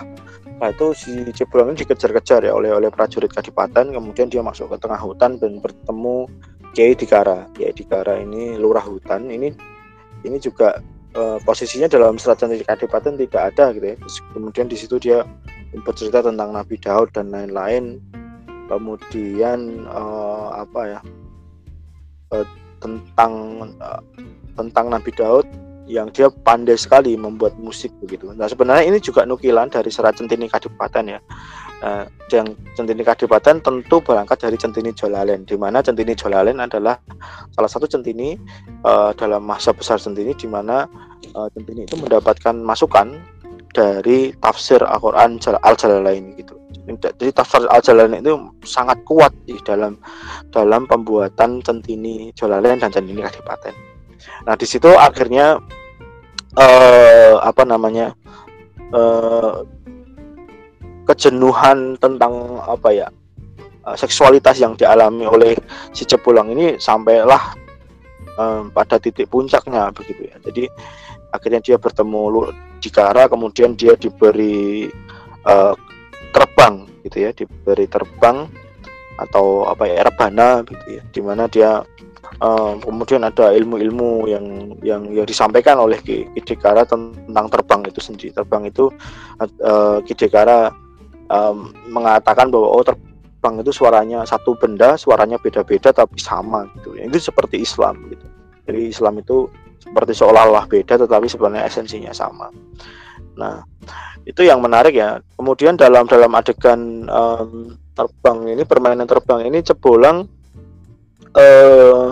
Nah 0.60 0.76
itu 0.76 0.92
si 0.92 1.12
Cibulang 1.32 1.72
ini 1.72 1.88
dikejar-kejar 1.88 2.44
ya 2.44 2.52
oleh 2.52 2.76
oleh 2.76 2.92
prajurit 2.92 3.32
Kadipaten, 3.32 3.96
kemudian 3.96 4.28
dia 4.28 4.44
masuk 4.44 4.76
ke 4.76 4.78
tengah 4.84 5.00
hutan 5.00 5.40
dan 5.40 5.64
bertemu 5.64 6.28
Kiai 6.76 6.94
Dikara. 6.94 7.48
Kiai 7.56 7.72
Dikara 7.72 8.20
ini 8.20 8.60
lurah 8.60 8.84
hutan. 8.84 9.32
Ini 9.32 9.56
ini 10.28 10.38
juga 10.44 10.84
uh, 11.16 11.40
posisinya 11.48 11.88
dalam 11.88 12.20
serat 12.20 12.44
cantik 12.44 12.68
Kadipaten 12.68 13.16
tidak 13.16 13.56
ada 13.56 13.72
gitu 13.72 13.88
ya. 13.88 13.98
kemudian 14.36 14.68
di 14.68 14.76
situ 14.76 15.00
dia 15.00 15.24
bercerita 15.88 16.20
tentang 16.20 16.52
Nabi 16.52 16.76
Daud 16.76 17.16
dan 17.16 17.32
lain-lain. 17.32 18.04
Kemudian 18.68 19.88
uh, 19.88 20.60
apa 20.60 20.82
ya 20.86 21.00
uh, 22.36 22.46
tentang 22.80 23.34
uh, 23.80 24.02
tentang 24.56 24.92
Nabi 24.92 25.12
Daud 25.16 25.48
yang 25.90 26.14
dia 26.14 26.30
pandai 26.30 26.78
sekali 26.78 27.18
membuat 27.18 27.58
musik 27.58 27.90
begitu. 27.98 28.30
Nah 28.38 28.46
sebenarnya 28.46 28.86
ini 28.86 29.02
juga 29.02 29.26
nukilan 29.26 29.74
dari 29.74 29.90
serat 29.90 30.22
Centini 30.22 30.46
Kadipaten 30.46 31.18
ya. 31.18 31.20
Nah, 31.80 32.04
yang 32.30 32.54
Centini 32.76 33.02
Kadipaten 33.08 33.64
tentu 33.64 33.98
berangkat 34.04 34.38
dari 34.44 34.60
Centini 34.60 34.92
Jolalen, 34.94 35.48
di 35.48 35.56
mana 35.56 35.80
Centini 35.80 36.14
Jolalen 36.14 36.60
adalah 36.62 37.00
salah 37.56 37.72
satu 37.72 37.88
Centini 37.88 38.36
uh, 38.84 39.16
dalam 39.16 39.48
masa 39.48 39.72
besar 39.72 39.98
Centini, 39.98 40.36
di 40.36 40.46
mana 40.46 40.86
uh, 41.34 41.48
Centini 41.56 41.88
itu 41.88 41.96
mendapatkan 41.96 42.54
masukan 42.54 43.18
dari 43.72 44.34
tafsir 44.38 44.82
Al-Quran 44.82 45.40
Al-Jalalain 45.40 46.36
gitu. 46.36 46.56
jadi 46.90 47.30
tafsir 47.30 47.70
al 47.70 47.86
jalalain 47.86 48.18
itu 48.18 48.34
sangat 48.66 48.98
kuat 49.06 49.30
di 49.46 49.54
dalam 49.62 50.02
dalam 50.50 50.90
pembuatan 50.90 51.62
centini 51.62 52.34
jalalain 52.34 52.82
dan 52.82 52.90
centini 52.90 53.22
kadipaten 53.22 53.78
nah 54.50 54.58
di 54.58 54.66
situ 54.66 54.90
akhirnya 54.98 55.62
eh, 56.58 57.38
apa 57.38 57.62
namanya 57.62 58.18
eh, 58.90 59.54
kejenuhan 61.06 61.94
tentang 62.02 62.58
apa 62.66 62.90
ya 62.90 63.08
eh, 63.86 63.98
seksualitas 63.98 64.58
yang 64.58 64.74
dialami 64.74 65.30
oleh 65.30 65.54
si 65.94 66.10
Cepulang 66.10 66.50
ini 66.58 66.82
sampailah 66.82 67.70
um, 68.40 68.64
pada 68.72 68.96
titik 68.98 69.28
puncaknya 69.28 69.92
begitu 69.92 70.32
ya. 70.32 70.36
Jadi 70.40 70.64
akhirnya 71.36 71.60
dia 71.60 71.76
bertemu 71.76 72.54
Dikara 72.80 73.28
kemudian 73.28 73.76
dia 73.76 73.94
diberi 74.00 74.90
uh, 75.46 75.76
terbang 76.32 76.88
gitu 77.06 77.18
ya, 77.28 77.32
diberi 77.36 77.86
terbang 77.86 78.48
atau 79.20 79.68
apa 79.68 79.84
ya 79.84 80.08
rebana 80.08 80.64
gitu 80.64 80.86
ya, 81.00 81.04
di 81.12 81.22
mana 81.22 81.52
dia 81.52 81.84
um, 82.40 82.80
kemudian 82.80 83.28
ada 83.28 83.52
ilmu-ilmu 83.52 84.32
yang 84.32 84.46
yang 84.80 85.02
yang 85.12 85.28
disampaikan 85.28 85.76
oleh 85.76 86.00
Ki, 86.00 86.24
Dikara 86.40 86.88
tentang 86.88 87.48
terbang 87.52 87.84
itu 87.88 88.00
sendiri. 88.00 88.32
Terbang 88.32 88.64
itu 88.68 88.88
uh, 89.40 90.00
Ki 90.08 90.16
Dikara 90.16 90.72
um, 91.30 91.72
mengatakan 91.88 92.50
bahwa 92.50 92.68
oh 92.68 92.84
terbang 92.84 93.56
itu 93.64 93.72
suaranya 93.72 94.26
satu 94.28 94.58
benda 94.58 95.00
suaranya 95.00 95.40
beda-beda 95.40 95.96
tapi 95.96 96.20
sama 96.20 96.68
gitu 96.80 96.98
itu 97.00 97.18
seperti 97.22 97.64
Islam 97.64 97.96
gitu 98.12 98.26
jadi 98.68 98.82
Islam 98.92 99.22
itu 99.22 99.48
seperti 99.80 100.14
seolah-olah 100.14 100.68
beda 100.68 101.00
tetapi 101.00 101.28
sebenarnya 101.32 101.66
esensinya 101.66 102.12
sama. 102.12 102.52
Nah 103.40 103.64
itu 104.28 104.44
yang 104.44 104.60
menarik 104.60 104.94
ya. 104.94 105.24
Kemudian 105.40 105.80
dalam 105.80 106.06
dalam 106.06 106.32
adegan 106.36 107.08
um, 107.08 107.74
terbang 107.96 108.56
ini 108.56 108.64
permainan 108.68 109.08
terbang 109.08 109.48
ini 109.48 109.64
cebolang 109.64 110.28
uh, 111.36 112.08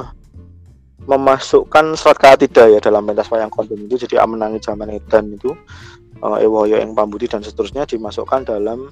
memasukkan 1.07 1.95
serat 1.95 2.19
katidah 2.19 2.67
ya 2.67 2.79
dalam 2.83 3.07
pentas 3.07 3.31
wayang 3.31 3.47
kondom 3.47 3.79
itu 3.87 3.95
jadi 4.03 4.27
amenangi 4.27 4.59
zaman 4.59 4.91
edan 4.91 5.31
itu 5.31 5.55
uh, 6.19 6.37
Ewoyo 6.41 6.75
yang 6.75 6.91
Pambuti 6.91 7.31
dan 7.31 7.39
seterusnya 7.39 7.87
dimasukkan 7.87 8.43
dalam 8.43 8.91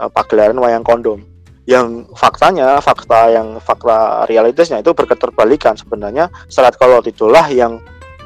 uh, 0.00 0.10
pagelaran 0.10 0.56
wayang 0.56 0.84
kondom. 0.86 1.20
Yang 1.68 2.08
faktanya 2.16 2.80
fakta 2.82 3.30
yang 3.30 3.60
fakta 3.62 4.26
realitasnya 4.26 4.82
itu 4.82 4.90
berketerbalikan. 4.90 5.76
Sebenarnya 5.78 6.32
serat 6.50 6.74
kolot 6.80 7.06
itulah 7.06 7.46
yang 7.52 7.78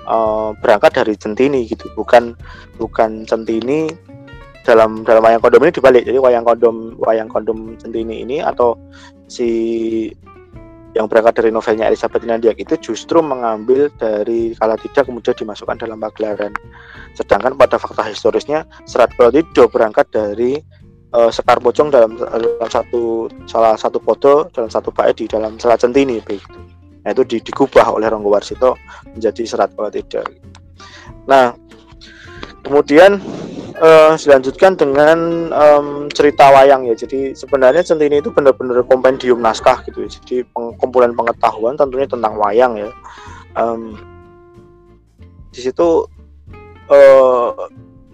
uh, 0.07 0.57
berangkat 0.61 1.05
dari 1.05 1.15
centini 1.19 1.69
gitu 1.69 1.89
bukan 1.99 2.37
bukan 2.81 3.25
centini 3.29 3.91
dalam 4.65 5.05
dalam 5.05 5.21
wayang 5.21 5.45
kondom 5.45 5.61
ini 5.65 5.77
dibalik 5.77 6.03
jadi 6.09 6.19
wayang 6.19 6.45
kondom 6.45 6.97
wayang 6.97 7.29
kondom 7.29 7.77
centini 7.77 8.25
ini 8.25 8.41
atau 8.41 8.81
si 9.29 10.09
yang 10.95 11.11
berangkat 11.11 11.43
dari 11.43 11.51
novelnya 11.51 11.91
Elizabeth 11.91 12.23
Nandiak 12.23 12.55
itu 12.63 12.79
justru 12.79 13.19
mengambil 13.19 13.91
dari 13.99 14.55
kala 14.55 14.79
tidak 14.79 15.11
kemudian 15.11 15.35
dimasukkan 15.35 15.83
dalam 15.83 15.99
pagelaran. 15.99 16.55
Sedangkan 17.19 17.59
pada 17.59 17.83
fakta 17.83 18.07
historisnya 18.07 18.63
Serat 18.87 19.11
Kolodido 19.19 19.67
berangkat 19.67 20.07
dari 20.15 20.63
uh, 21.11 21.35
Sekar 21.35 21.59
Pocong 21.59 21.91
dalam, 21.91 22.15
dalam 22.15 22.71
satu 22.71 23.27
salah 23.51 23.75
satu 23.75 23.99
foto 23.99 24.47
dalam 24.55 24.71
satu 24.71 24.95
bait 24.95 25.19
di 25.19 25.27
dalam 25.27 25.59
Serat 25.59 25.83
Centini 25.83 26.23
begitu. 26.23 26.74
Nah, 27.05 27.13
itu 27.13 27.23
di, 27.29 27.37
digubah 27.45 27.93
oleh 27.93 28.09
Ronggo 28.09 28.33
Warsito 28.33 28.81
menjadi 29.13 29.45
Serat 29.45 29.77
Kolodido. 29.77 30.25
Nah, 31.29 31.53
kemudian 32.65 33.21
uh, 33.77 34.17
dilanjutkan 34.17 34.73
dengan 34.81 35.53
um, 35.53 36.09
cerita 36.09 36.49
wayang 36.49 36.89
ya. 36.89 36.97
Jadi 36.97 37.37
sebenarnya 37.37 37.85
centini 37.85 38.25
itu 38.25 38.33
benar-benar 38.33 38.81
kompendium 38.89 39.45
naskah 39.45 39.85
gitu. 39.85 40.09
Ya. 40.09 40.09
Jadi 40.09 40.37
kumpulan 40.81 41.13
pengetahuan 41.13 41.77
tentunya 41.77 42.09
tentang 42.09 42.41
wayang 42.41 42.81
ya. 42.81 42.91
Um, 43.55 44.01
di 45.53 45.61
situ 45.63 46.09
uh, 46.91 47.51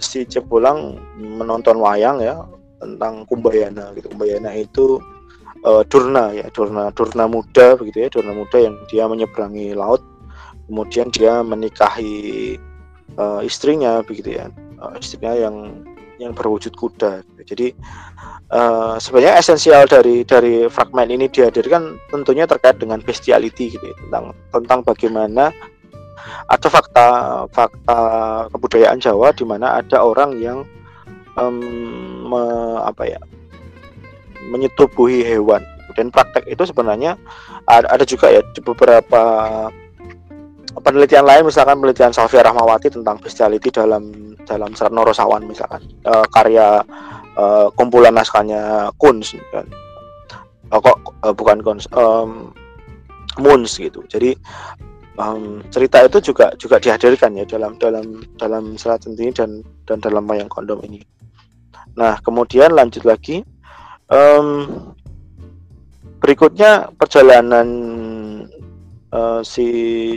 si 0.03 0.27
Cepulang 0.27 0.99
menonton 1.17 1.79
wayang 1.79 2.21
ya 2.21 2.43
tentang 2.83 3.23
Kumbayana 3.31 3.95
gitu. 3.95 4.11
Kumbayana 4.13 4.51
itu 4.59 4.99
uh, 5.65 5.83
Durna 5.87 6.33
ya, 6.33 6.47
Durna 6.53 6.93
Durna 6.93 7.25
muda 7.27 7.77
begitu 7.77 8.07
ya, 8.07 8.09
Durna 8.13 8.33
muda 8.37 8.57
yang 8.61 8.77
dia 8.89 9.05
menyeberangi 9.09 9.77
laut, 9.77 10.03
kemudian 10.69 11.11
dia 11.13 11.41
menikahi 11.43 12.57
uh, 13.19 13.41
istrinya 13.43 14.01
begitu 14.05 14.39
ya 14.39 14.49
uh, 14.81 14.95
istrinya 14.97 15.37
yang 15.37 15.57
yang 16.21 16.37
berwujud 16.37 16.77
kuda. 16.77 17.25
Jadi 17.49 17.73
uh, 18.53 19.01
sebenarnya 19.01 19.41
esensial 19.41 19.89
dari 19.89 20.21
dari 20.23 20.69
fragmen 20.69 21.09
ini 21.09 21.33
dihadirkan 21.33 21.97
tentunya 22.13 22.45
terkait 22.45 22.77
dengan 22.77 23.01
bestiality 23.01 23.73
gitu 23.73 23.85
ya, 23.85 23.97
tentang 24.07 24.37
tentang 24.53 24.81
bagaimana 24.85 25.49
ada 26.53 26.69
fakta 26.69 27.07
fakta 27.49 27.99
kebudayaan 28.53 29.01
Jawa 29.01 29.33
di 29.33 29.49
mana 29.49 29.81
ada 29.81 30.05
orang 30.05 30.37
yang 30.37 30.69
um, 31.41 31.57
me, 32.29 32.43
apa 32.85 33.17
ya 33.17 33.21
menyetubuhi 34.49 35.27
hewan. 35.27 35.61
Dan 35.99 36.09
praktek 36.15 36.47
itu 36.47 36.63
sebenarnya 36.65 37.19
ada, 37.67 37.91
ada 37.91 38.05
juga 38.07 38.31
ya 38.31 38.41
beberapa 38.63 39.23
penelitian 40.79 41.27
lain 41.27 41.43
misalkan 41.51 41.83
penelitian 41.83 42.15
Safia 42.15 42.47
Rahmawati 42.47 42.95
tentang 42.95 43.19
bestiality 43.19 43.75
dalam 43.75 44.35
dalam 44.47 44.71
serat 44.79 44.95
Norosawan 44.95 45.43
misalkan 45.43 45.83
uh, 46.07 46.23
karya 46.31 46.79
uh, 47.35 47.69
kumpulan 47.75 48.15
naskahnya 48.15 48.95
Kunz 48.95 49.35
kan. 49.51 49.67
Uh, 50.71 50.79
kok 50.79 50.97
uh, 51.27 51.35
bukan 51.35 51.59
Kunz 51.67 51.91
um, 51.91 52.55
Muns 53.43 53.75
gitu. 53.75 54.07
Jadi 54.07 54.39
um, 55.19 55.59
cerita 55.75 56.07
itu 56.07 56.33
juga 56.33 56.55
juga 56.55 56.79
dihadirkan 56.79 57.35
ya 57.35 57.45
dalam 57.47 57.75
dalam 57.83 58.23
dalam 58.39 58.79
serat 58.79 59.03
centini 59.03 59.35
dan 59.35 59.67
dan 59.91 59.99
dalam 59.99 60.23
wayang 60.31 60.51
kondom 60.51 60.79
ini. 60.87 61.03
Nah 61.99 62.19
kemudian 62.23 62.71
lanjut 62.71 63.03
lagi 63.03 63.43
um, 64.11 64.47
berikutnya 66.21 66.93
perjalanan 66.99 67.69
uh, 69.15 69.41
si 69.41 69.67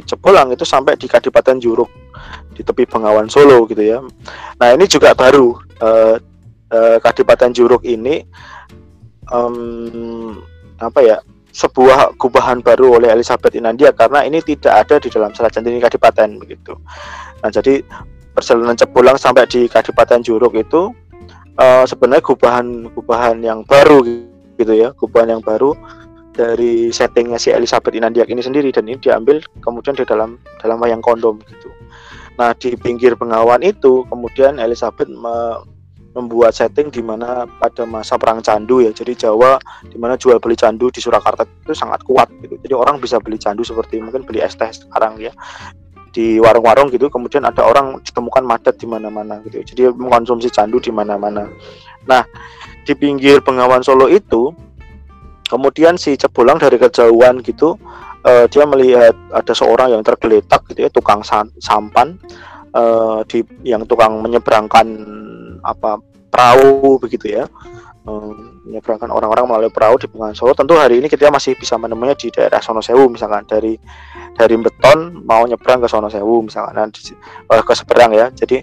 Cepolang 0.04 0.52
itu 0.52 0.66
sampai 0.68 1.00
di 1.00 1.08
Kadipaten 1.08 1.62
Juruk 1.62 1.90
di 2.54 2.62
tepi 2.62 2.86
Bengawan 2.86 3.30
Solo 3.32 3.66
gitu 3.70 3.82
ya. 3.82 4.00
Nah 4.60 4.70
ini 4.76 4.86
juga 4.86 5.16
baru 5.16 5.58
uh, 5.82 6.16
uh, 6.74 6.98
Kadipaten 7.00 7.54
Juruk 7.56 7.86
ini 7.88 8.22
um, 9.32 10.38
apa 10.82 11.00
ya 11.02 11.18
sebuah 11.54 12.18
gubahan 12.18 12.66
baru 12.66 12.98
oleh 12.98 13.14
Elizabeth 13.14 13.54
Inandia 13.54 13.94
karena 13.94 14.26
ini 14.26 14.42
tidak 14.42 14.74
ada 14.90 14.96
di 14.98 15.10
dalam 15.14 15.30
Selat 15.38 15.54
Centini 15.54 15.78
Kadipaten 15.78 16.42
begitu. 16.42 16.74
Nah 17.46 17.50
jadi 17.54 17.86
perjalanan 18.34 18.74
Cepulang 18.74 19.18
sampai 19.22 19.46
di 19.46 19.70
Kadipaten 19.70 20.26
Juruk 20.26 20.58
itu 20.58 20.90
uh, 21.58 21.86
sebenarnya 21.86 22.24
gubahan 22.24 22.68
gubahan 22.94 23.38
yang 23.42 23.62
baru 23.66 24.02
gitu 24.58 24.74
ya, 24.74 24.94
gubahan 24.96 25.38
yang 25.40 25.44
baru 25.44 25.74
dari 26.34 26.90
settingnya 26.90 27.38
si 27.38 27.54
Elizabeth 27.54 27.94
Inandiak 27.94 28.26
ini 28.30 28.42
sendiri 28.42 28.74
dan 28.74 28.90
ini 28.90 28.98
diambil 28.98 29.38
kemudian 29.62 29.94
di 29.94 30.02
dalam 30.04 30.42
dalam 30.58 30.82
wayang 30.82 31.02
kondom 31.02 31.38
gitu. 31.46 31.70
Nah 32.42 32.58
di 32.58 32.74
pinggir 32.74 33.14
Bengawan 33.14 33.62
itu 33.62 34.02
kemudian 34.10 34.58
Elizabeth 34.58 35.10
me 35.10 35.62
membuat 36.14 36.54
setting 36.54 36.94
di 36.94 37.02
mana 37.02 37.50
pada 37.58 37.90
masa 37.90 38.22
perang 38.22 38.40
candu 38.40 38.86
ya 38.86 38.94
jadi 38.94 39.18
Jawa 39.18 39.58
di 39.90 39.98
mana 39.98 40.14
jual 40.14 40.38
beli 40.38 40.54
candu 40.54 40.94
di 40.94 41.02
Surakarta 41.02 41.42
itu 41.42 41.74
sangat 41.74 42.06
kuat 42.06 42.30
gitu 42.38 42.54
jadi 42.62 42.78
orang 42.78 43.02
bisa 43.02 43.18
beli 43.18 43.42
candu 43.42 43.66
seperti 43.66 43.98
mungkin 43.98 44.22
beli 44.22 44.46
es 44.46 44.54
teh 44.54 44.70
sekarang 44.70 45.18
ya 45.18 45.34
di 46.14 46.38
warung-warung 46.38 46.94
gitu 46.94 47.10
kemudian 47.10 47.42
ada 47.44 47.66
orang 47.66 47.98
ditemukan 48.06 48.46
madat 48.46 48.78
di 48.78 48.86
mana-mana 48.86 49.42
gitu. 49.44 49.66
Jadi 49.66 49.82
mengkonsumsi 49.98 50.54
candu 50.54 50.78
di 50.78 50.94
mana-mana. 50.94 51.50
Nah 52.06 52.22
di 52.86 52.94
pinggir 52.94 53.42
Bengawan 53.42 53.82
Solo 53.82 54.06
itu 54.08 54.54
kemudian 55.50 55.98
si 55.98 56.14
Cebolang 56.14 56.62
dari 56.62 56.78
kejauhan 56.78 57.42
gitu 57.42 57.76
uh, 58.24 58.46
dia 58.48 58.64
melihat 58.70 59.16
ada 59.32 59.54
seorang 59.54 59.94
yang 59.94 60.04
tergeletak 60.06 60.64
gitu 60.72 60.88
ya 60.88 60.90
tukang 60.90 61.22
sampan 61.60 62.16
uh, 62.74 63.22
di 63.28 63.44
yang 63.64 63.84
tukang 63.88 64.20
menyeberangkan 64.24 64.88
apa 65.64 66.00
perahu 66.34 66.98
begitu 67.00 67.40
ya 67.40 67.46
menyeberangkan 68.04 69.08
orang-orang 69.08 69.48
melalui 69.48 69.72
perahu 69.72 69.96
di 69.96 70.12
Bengawan 70.12 70.36
Solo. 70.36 70.52
Tentu 70.52 70.76
hari 70.76 71.00
ini 71.00 71.08
kita 71.08 71.32
masih 71.32 71.56
bisa 71.56 71.80
menemunya 71.80 72.12
di 72.20 72.28
daerah 72.28 72.60
Sono 72.60 72.84
Sewu 72.84 73.08
misalkan. 73.08 73.48
Dari 73.48 73.80
dari 74.36 74.56
Beton 74.60 75.24
mau 75.24 75.48
nyebrang 75.48 75.80
ke 75.80 75.88
Sono 75.88 76.12
Sewu 76.12 76.44
misalkan 76.44 76.76
nah, 76.76 76.88
uh, 76.88 77.64
ke 77.64 77.74
seberang 77.74 78.12
ya. 78.12 78.28
Jadi 78.36 78.60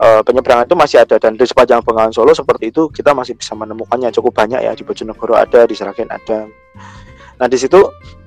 uh, 0.00 0.20
penyeberangan 0.20 0.68
itu 0.68 0.76
masih 0.76 1.00
ada. 1.00 1.16
Dan 1.16 1.40
di 1.40 1.48
sepanjang 1.48 1.80
Bengawan 1.80 2.12
Solo 2.12 2.36
seperti 2.36 2.68
itu 2.68 2.92
kita 2.92 3.16
masih 3.16 3.32
bisa 3.32 3.56
menemukannya. 3.56 4.12
Cukup 4.12 4.36
banyak 4.36 4.60
ya. 4.60 4.76
Di 4.76 4.84
Bojonegoro 4.84 5.32
ada 5.32 5.64
di 5.64 5.72
Seragen 5.72 6.12
ada. 6.12 6.44
Nah 7.36 7.46
di 7.48 7.56
situ 7.56 7.80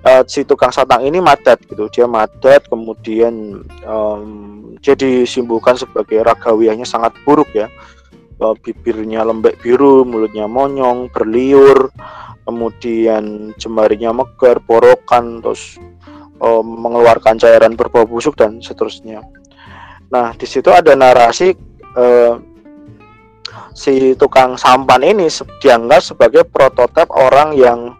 uh, 0.05 0.23
si 0.25 0.49
tukang 0.49 0.73
satang 0.73 1.05
ini 1.05 1.21
madat 1.21 1.61
gitu. 1.69 1.85
Dia 1.93 2.09
madat 2.09 2.65
kemudian 2.65 3.61
um, 3.85 4.25
dia 4.81 4.97
disimbolkan 4.97 5.77
sebagai 5.77 6.25
ragawianya 6.25 6.89
sangat 6.89 7.13
buruk 7.21 7.53
ya 7.53 7.69
uh, 8.39 8.55
bibirnya 8.59 9.23
lembek 9.27 9.59
biru, 9.61 10.07
mulutnya 10.07 10.47
monyong, 10.47 11.11
berliur, 11.11 11.91
kemudian 12.47 13.53
jemarinya 13.59 14.23
megar, 14.23 14.57
borokan, 14.63 15.43
terus 15.43 15.77
uh, 16.41 16.63
mengeluarkan 16.63 17.37
cairan 17.37 17.75
berbau 17.75 18.07
busuk 18.07 18.39
dan 18.39 18.63
seterusnya. 18.63 19.21
Nah, 20.09 20.33
di 20.33 20.47
situ 20.49 20.73
ada 20.73 20.97
narasi 20.97 21.53
uh, 21.93 22.41
si 23.73 24.17
tukang 24.17 24.57
sampan 24.57 25.05
ini 25.05 25.29
dianggap 25.61 26.01
sebagai 26.01 26.43
prototip 26.49 27.09
orang 27.13 27.53
yang 27.53 27.93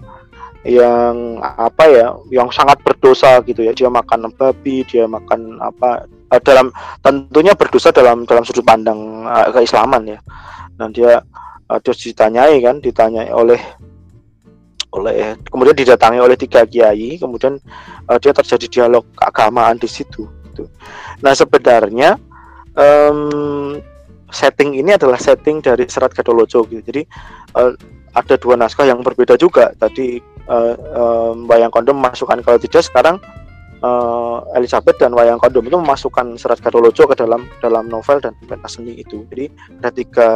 yang 0.67 1.39
apa 1.39 1.87
ya 1.87 2.07
yang 2.35 2.51
sangat 2.51 2.83
berdosa 2.83 3.39
gitu 3.47 3.63
ya 3.63 3.71
dia 3.71 3.87
makan 3.87 4.27
babi 4.35 4.83
dia 4.83 5.07
makan 5.07 5.55
apa 5.63 6.03
uh, 6.31 6.41
dalam 6.41 6.69
tentunya 7.01 7.53
berdosa 7.57 7.89
dalam 7.93 8.23
dalam 8.23 8.45
sudut 8.45 8.65
pandang 8.65 9.25
uh, 9.25 9.49
keislaman 9.53 10.17
ya. 10.17 10.19
Dan 10.79 10.95
dia 10.95 11.19
uh, 11.69 11.79
terus 11.81 12.01
ditanyai 12.05 12.61
kan 12.63 12.79
ditanyai 12.79 13.29
oleh 13.33 13.59
oleh 14.89 15.37
kemudian 15.45 15.77
didatangi 15.77 16.17
oleh 16.17 16.33
tiga 16.33 16.65
kiai 16.65 17.21
kemudian 17.21 17.61
uh, 18.09 18.17
dia 18.17 18.33
terjadi 18.33 18.65
dialog 18.65 19.05
keagamaan 19.13 19.77
di 19.77 19.85
situ 19.85 20.25
gitu. 20.49 20.65
nah 21.21 21.29
sebenarnya 21.37 22.17
um, 22.73 23.77
setting 24.29 24.77
ini 24.77 24.95
adalah 24.95 25.17
setting 25.17 25.59
dari 25.59 25.85
serat 25.89 26.13
Gadolojo 26.13 26.65
gitu. 26.69 26.81
Jadi 26.81 27.01
uh, 27.57 27.73
ada 28.13 28.35
dua 28.37 28.55
naskah 28.57 28.85
yang 28.85 29.01
berbeda 29.01 29.37
juga. 29.37 29.73
Tadi 29.77 30.21
uh, 30.49 30.75
um, 30.95 31.49
wayang 31.49 31.73
kondom 31.73 31.97
masukkan 31.97 32.39
kalau 32.41 32.57
tidak 32.61 32.85
sekarang 32.85 33.17
uh, 33.83 34.43
Elizabeth 34.55 34.99
dan 34.99 35.15
Wayang 35.15 35.39
Kondom 35.39 35.65
itu 35.65 35.77
memasukkan 35.79 36.35
Serat 36.39 36.59
Gadolojo 36.63 37.07
ke 37.07 37.15
dalam 37.15 37.47
dalam 37.63 37.87
novel 37.87 38.19
dan 38.23 38.35
pentas 38.45 38.79
seni 38.79 38.99
itu. 38.99 39.23
Jadi 39.31 39.45
ada 39.79 39.89
tiga 39.91 40.29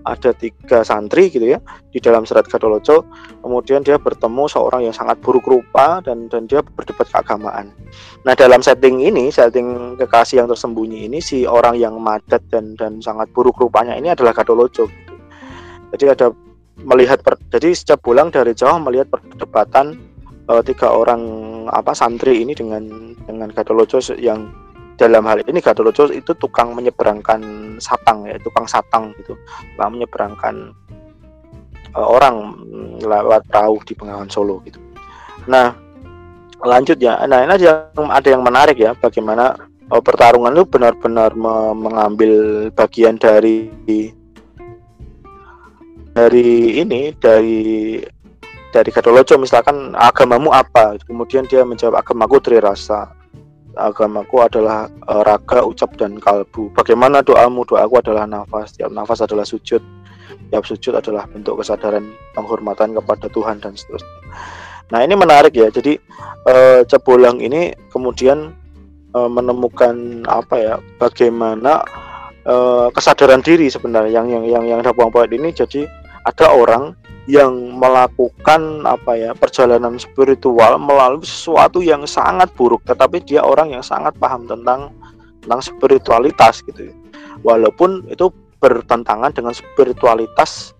ada 0.00 0.32
tiga 0.32 0.80
santri 0.80 1.28
gitu 1.28 1.44
ya 1.44 1.58
di 1.92 2.00
dalam 2.00 2.24
Serat 2.24 2.48
Gadolojo. 2.48 3.04
Kemudian 3.44 3.84
dia 3.84 4.00
bertemu 4.00 4.48
seorang 4.48 4.88
yang 4.88 4.96
sangat 4.96 5.20
buruk 5.20 5.44
rupa 5.44 6.00
dan 6.00 6.28
dan 6.32 6.48
dia 6.48 6.64
berdebat 6.64 7.08
keagamaan. 7.08 7.72
Nah 8.24 8.32
dalam 8.32 8.64
setting 8.64 9.04
ini, 9.04 9.28
setting 9.28 9.96
kekasih 10.00 10.44
yang 10.44 10.48
tersembunyi 10.48 11.08
ini 11.08 11.20
si 11.20 11.44
orang 11.44 11.76
yang 11.76 12.00
madat 12.00 12.40
dan 12.48 12.76
dan 12.80 13.00
sangat 13.04 13.28
buruk 13.36 13.60
rupanya 13.60 13.96
ini 13.96 14.12
adalah 14.12 14.32
Gadolojo. 14.32 14.88
Gitu. 14.88 15.14
Jadi 15.90 16.06
ada 16.06 16.26
melihat 16.80 17.20
per, 17.20 17.36
jadi 17.52 17.76
setiap 17.76 18.00
bulan 18.00 18.32
dari 18.32 18.56
jauh 18.56 18.80
melihat 18.80 19.12
perdebatan 19.12 20.00
uh, 20.48 20.62
tiga 20.64 20.88
orang 20.88 21.20
apa 21.70 21.94
santri 21.94 22.42
ini 22.42 22.52
dengan 22.52 23.14
dengan 23.24 23.48
Gadolojo 23.54 24.02
yang 24.18 24.50
dalam 25.00 25.24
hal 25.24 25.40
ini 25.48 25.64
Gadolojo 25.64 26.12
itu 26.12 26.36
tukang 26.36 26.76
menyeberangkan 26.76 27.40
satang 27.80 28.28
ya 28.28 28.36
tukang 28.42 28.68
satang 28.68 29.16
gitu. 29.16 29.38
Tukang 29.74 29.96
menyeberangkan 29.96 30.76
uh, 31.96 32.06
orang 32.06 32.54
lewat 33.00 33.48
perahu 33.48 33.80
di 33.88 33.96
Bengawan 33.96 34.28
Solo 34.28 34.60
gitu. 34.68 34.76
Nah 35.48 35.72
lanjut 36.60 37.00
ya. 37.00 37.16
Nah 37.24 37.48
ini 37.48 37.52
ada 37.56 37.64
yang 37.64 38.08
ada 38.12 38.28
yang 38.28 38.42
menarik 38.44 38.76
ya 38.76 38.92
bagaimana 38.92 39.56
uh, 39.88 40.02
pertarungan 40.04 40.52
itu 40.52 40.64
benar-benar 40.68 41.32
me 41.32 41.72
mengambil 41.72 42.32
bagian 42.76 43.16
dari 43.16 43.72
dari 46.12 46.82
ini 46.82 47.14
dari 47.16 47.60
dari 48.70 48.90
Gadolojo 48.94 49.38
misalkan 49.38 49.94
agamamu 49.98 50.54
apa? 50.54 50.98
Kemudian 51.02 51.46
dia 51.50 51.66
menjawab 51.66 52.02
agamaku 52.02 52.38
Trirasa 52.38 53.20
agamaku 53.78 54.42
adalah 54.42 54.90
uh, 55.06 55.22
raga 55.22 55.62
ucap 55.62 55.94
dan 55.94 56.18
kalbu. 56.18 56.72
Bagaimana 56.74 57.22
doamu? 57.22 57.62
Doaku 57.62 58.02
adalah 58.02 58.26
nafas. 58.26 58.74
Tiap 58.74 58.90
nafas 58.90 59.22
adalah 59.22 59.46
sujud. 59.46 59.82
Tiap 60.50 60.64
sujud 60.66 60.98
adalah 60.98 61.26
bentuk 61.30 61.62
kesadaran 61.62 62.10
penghormatan 62.34 62.96
kepada 62.98 63.30
Tuhan 63.30 63.62
dan 63.62 63.78
seterusnya. 63.78 64.10
Nah 64.90 65.00
ini 65.06 65.14
menarik 65.14 65.54
ya. 65.54 65.70
Jadi 65.70 65.94
uh, 66.50 66.82
Cebolang 66.86 67.38
ini 67.38 67.70
kemudian 67.94 68.50
uh, 69.14 69.30
menemukan 69.30 70.26
apa 70.26 70.54
ya 70.58 70.74
bagaimana 70.98 71.86
uh, 72.46 72.90
kesadaran 72.90 73.42
diri 73.42 73.70
sebenarnya. 73.70 74.22
Yang 74.22 74.26
yang 74.34 74.44
yang 74.46 74.64
yang 74.66 74.80
Dapuang 74.82 75.14
Poet 75.14 75.30
ini 75.30 75.54
jadi 75.54 75.86
ada 76.26 76.52
orang 76.52 76.98
yang 77.28 77.76
melakukan 77.76 78.88
apa 78.88 79.12
ya 79.16 79.30
perjalanan 79.36 80.00
spiritual 80.00 80.80
melalui 80.80 81.24
sesuatu 81.24 81.84
yang 81.84 82.08
sangat 82.08 82.48
buruk 82.56 82.80
tetapi 82.88 83.20
dia 83.20 83.44
orang 83.44 83.76
yang 83.76 83.84
sangat 83.84 84.16
paham 84.16 84.48
tentang 84.48 84.88
tentang 85.44 85.60
spiritualitas 85.60 86.64
gitu 86.64 86.88
ya. 86.88 86.94
walaupun 87.44 88.08
itu 88.08 88.32
bertentangan 88.60 89.32
dengan 89.32 89.52
spiritualitas 89.52 90.72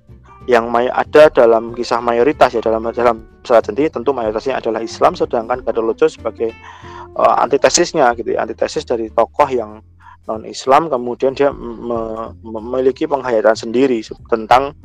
yang 0.48 0.72
ada 0.72 1.28
dalam 1.30 1.76
kisah 1.76 2.00
mayoritas 2.00 2.56
ya 2.56 2.64
dalam 2.64 2.88
dalam 2.90 3.22
saat 3.44 3.68
ini 3.72 3.92
tentu 3.92 4.16
mayoritasnya 4.16 4.56
adalah 4.60 4.80
Islam 4.80 5.12
sedangkan 5.12 5.60
Gadolojo 5.64 6.08
sebagai 6.08 6.52
uh, 7.16 7.36
antitesisnya 7.44 8.08
gitu 8.16 8.34
ya 8.36 8.44
antitesis 8.44 8.88
dari 8.88 9.12
tokoh 9.12 9.48
yang 9.48 9.84
non 10.28 10.44
Islam 10.44 10.88
kemudian 10.92 11.32
dia 11.32 11.52
memiliki 12.44 13.08
penghayatan 13.08 13.56
sendiri 13.56 14.04
tentang 14.28 14.76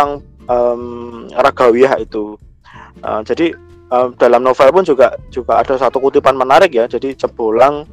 tentang 0.00 0.24
um, 0.48 0.82
ragawiyah 1.36 2.00
itu. 2.00 2.40
Uh, 3.04 3.20
jadi 3.20 3.52
uh, 3.92 4.08
dalam 4.16 4.40
novel 4.40 4.72
pun 4.72 4.84
juga 4.84 5.12
juga 5.28 5.60
ada 5.60 5.76
satu 5.76 6.00
kutipan 6.00 6.40
menarik 6.40 6.72
ya. 6.72 6.88
Jadi 6.88 7.12
cebolang 7.12 7.84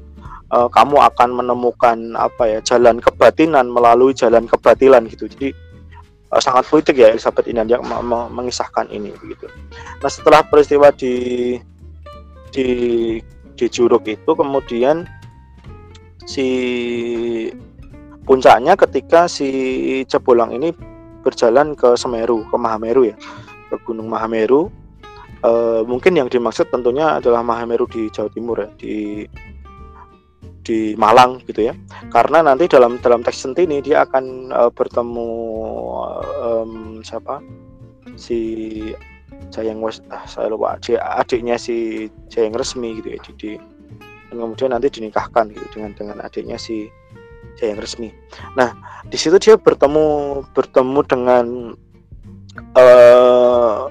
uh, 0.55 0.71
kamu 0.71 1.03
akan 1.03 1.29
menemukan 1.43 2.15
apa 2.15 2.47
ya 2.47 2.59
jalan 2.63 3.03
kebatinan 3.03 3.67
melalui 3.67 4.15
jalan 4.15 4.47
kebatilan 4.47 5.03
gitu. 5.11 5.27
Jadi 5.27 5.51
uh, 6.31 6.39
sangat 6.39 6.63
politik 6.71 6.95
ya 6.95 7.11
Elizabeth 7.11 7.51
Inandia 7.51 7.83
yang 7.83 7.87
mengisahkan 8.31 8.87
ini 8.87 9.11
begitu. 9.19 9.51
Nah 9.99 10.07
setelah 10.07 10.47
peristiwa 10.47 10.95
di 10.95 11.59
di 12.55 12.67
di 13.57 13.65
Juruk 13.67 14.07
itu 14.07 14.31
kemudian 14.31 15.03
si 16.23 16.47
puncaknya 18.23 18.79
ketika 18.79 19.27
si 19.27 19.47
Cebolang 20.07 20.55
ini 20.55 20.71
berjalan 21.27 21.75
ke 21.75 21.99
Semeru, 21.99 22.47
ke 22.47 22.55
Mahameru 22.55 23.11
ya, 23.11 23.15
ke 23.67 23.75
Gunung 23.83 24.07
Mahameru. 24.07 24.71
E, 25.43 25.51
mungkin 25.83 26.15
yang 26.15 26.31
dimaksud 26.31 26.71
tentunya 26.71 27.19
adalah 27.19 27.43
Mahameru 27.43 27.83
di 27.91 28.07
Jawa 28.15 28.31
Timur 28.31 28.63
ya, 28.63 28.69
di 28.79 29.27
di 30.63 30.95
Malang 30.95 31.43
gitu 31.43 31.67
ya. 31.67 31.75
Karena 32.07 32.39
nanti 32.39 32.71
dalam 32.71 32.95
dalam 33.03 33.23
teks 33.27 33.43
Sentini 33.43 33.83
dia 33.83 34.07
akan 34.07 34.55
e, 34.55 34.61
bertemu 34.71 35.29
um, 36.39 37.03
siapa? 37.03 37.43
Si 38.15 38.39
Jayang 39.51 39.83
Wes, 39.83 39.99
ah, 40.09 40.25
saya 40.25 40.49
lupa, 40.49 40.79
adiknya 41.19 41.59
si 41.59 42.07
Jayang 42.31 42.57
Resmi 42.57 42.97
gitu 42.97 43.13
ya, 43.13 43.19
di, 43.21 43.31
di 43.37 43.51
dan 44.27 44.43
kemudian 44.43 44.71
nanti 44.75 44.87
dinikahkan 44.91 45.55
gitu 45.55 45.65
dengan 45.79 45.91
dengan 45.95 46.17
adiknya 46.19 46.59
si 46.59 46.91
yang 47.65 47.81
resmi. 47.81 48.13
Nah, 48.53 48.75
di 49.07 49.17
situ 49.17 49.41
dia 49.41 49.57
bertemu 49.57 50.39
bertemu 50.53 50.99
dengan 51.07 51.45
uh, 52.77 53.89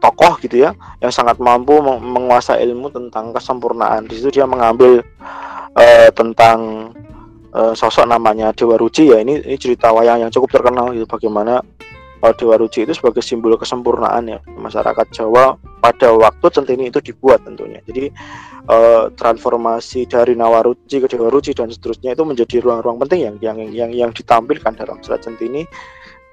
tokoh 0.00 0.40
gitu 0.40 0.64
ya 0.64 0.72
yang 1.04 1.12
sangat 1.12 1.36
mampu 1.36 1.76
menguasai 1.84 2.64
ilmu 2.64 2.88
tentang 2.88 3.36
kesempurnaan. 3.36 4.08
Di 4.08 4.16
situ 4.16 4.40
dia 4.40 4.48
mengambil 4.48 5.04
uh, 5.76 6.08
tentang 6.16 6.90
uh, 7.52 7.76
sosok 7.76 8.08
namanya 8.08 8.56
Dewa 8.56 8.80
Ruci 8.80 9.12
ya. 9.12 9.20
Ini 9.20 9.44
ini 9.44 9.56
cerita 9.60 9.92
wayang 9.92 10.24
yang 10.24 10.32
cukup 10.32 10.60
terkenal 10.60 10.96
gitu 10.96 11.04
bagaimana 11.04 11.60
uh, 12.22 12.34
Dewa 12.36 12.56
Ruci 12.60 12.84
itu 12.84 12.92
sebagai 12.96 13.24
simbol 13.24 13.56
kesempurnaan 13.56 14.28
ya 14.28 14.38
masyarakat 14.56 15.06
Jawa 15.12 15.56
pada 15.80 16.12
waktu 16.12 16.46
centini 16.52 16.92
itu 16.92 17.00
dibuat 17.00 17.44
tentunya. 17.44 17.80
Jadi 17.88 18.12
uh, 18.68 19.08
transformasi 19.16 20.04
dari 20.06 20.36
Nawaruci 20.36 21.00
ke 21.00 21.08
Dewa 21.08 21.32
Ruci 21.32 21.56
dan 21.56 21.72
seterusnya 21.72 22.12
itu 22.12 22.24
menjadi 22.24 22.60
ruang-ruang 22.60 23.00
penting 23.06 23.20
yang 23.26 23.36
yang 23.40 23.58
yang 23.72 23.90
yang 23.90 24.10
ditampilkan 24.12 24.76
dalam 24.76 25.00
serat 25.00 25.24
centini 25.24 25.64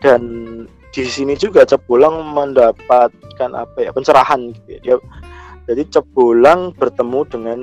dan 0.04 0.21
di 0.93 1.04
sini 1.06 1.33
juga 1.35 1.65
Cebulang 1.67 2.33
mendapatkan 2.33 3.52
apa 3.54 3.77
ya 3.81 3.92
pencerahan 3.92 4.54
gitu 4.54 4.69
ya. 4.77 4.79
Dia, 4.83 4.96
jadi 5.67 5.83
Cebulang 5.92 6.73
bertemu 6.75 7.19
dengan 7.27 7.60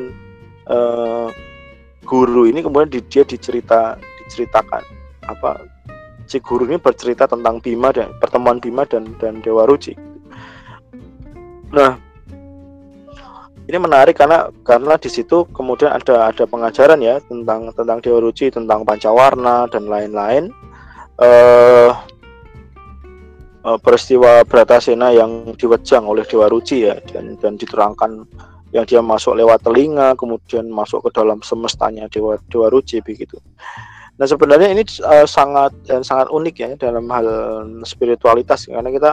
uh, 0.69 1.29
guru 2.05 2.45
ini 2.45 2.61
kemudian 2.61 2.93
di, 2.93 3.01
dia 3.09 3.25
dicerita 3.25 3.97
diceritakan 4.29 4.83
apa 5.25 5.74
si 6.25 6.41
guru 6.41 6.65
ini 6.69 6.81
bercerita 6.81 7.29
tentang 7.29 7.61
Bima 7.61 7.93
dan 7.93 8.13
pertemuan 8.19 8.59
Bima 8.59 8.85
dan 8.89 9.17
dan 9.21 9.41
Dewa 9.45 9.69
Ruci. 9.69 9.93
Nah, 11.75 11.99
ini 13.65 13.79
menarik 13.81 14.21
karena 14.21 14.53
karena 14.63 14.95
di 15.01 15.09
situ 15.09 15.49
kemudian 15.51 15.93
ada 15.93 16.29
ada 16.29 16.45
pengajaran 16.45 17.01
ya 17.01 17.21
tentang 17.25 17.73
tentang 17.73 17.99
Dewa 18.05 18.21
Ruci, 18.21 18.53
tentang 18.53 18.85
pancawarna 18.85 19.69
dan 19.73 19.89
lain-lain. 19.89 20.53
Eh, 21.15 21.91
uh, 23.65 23.79
peristiwa 23.81 24.45
Bratasena 24.45 25.11
yang 25.17 25.57
diwejang 25.57 26.05
oleh 26.05 26.23
Dewa 26.29 26.47
Ruci 26.53 26.85
ya 26.85 27.01
dan 27.09 27.41
dan 27.41 27.57
diterangkan 27.57 28.29
yang 28.75 28.85
dia 28.85 29.01
masuk 29.01 29.39
lewat 29.39 29.63
telinga 29.65 30.19
kemudian 30.19 30.67
masuk 30.69 31.09
ke 31.09 31.11
dalam 31.17 31.41
semestanya 31.41 32.11
Dewa 32.13 32.37
Dewa 32.53 32.69
Ruci 32.69 33.01
begitu. 33.01 33.41
Nah 34.15 34.27
sebenarnya 34.31 34.71
ini 34.71 34.87
uh, 35.03 35.27
sangat 35.27 35.75
dan 35.91 36.07
sangat 36.07 36.31
unik 36.31 36.57
ya 36.59 36.71
dalam 36.79 37.11
hal 37.11 37.27
spiritualitas. 37.83 38.71
Karena 38.71 38.91
kita 38.95 39.11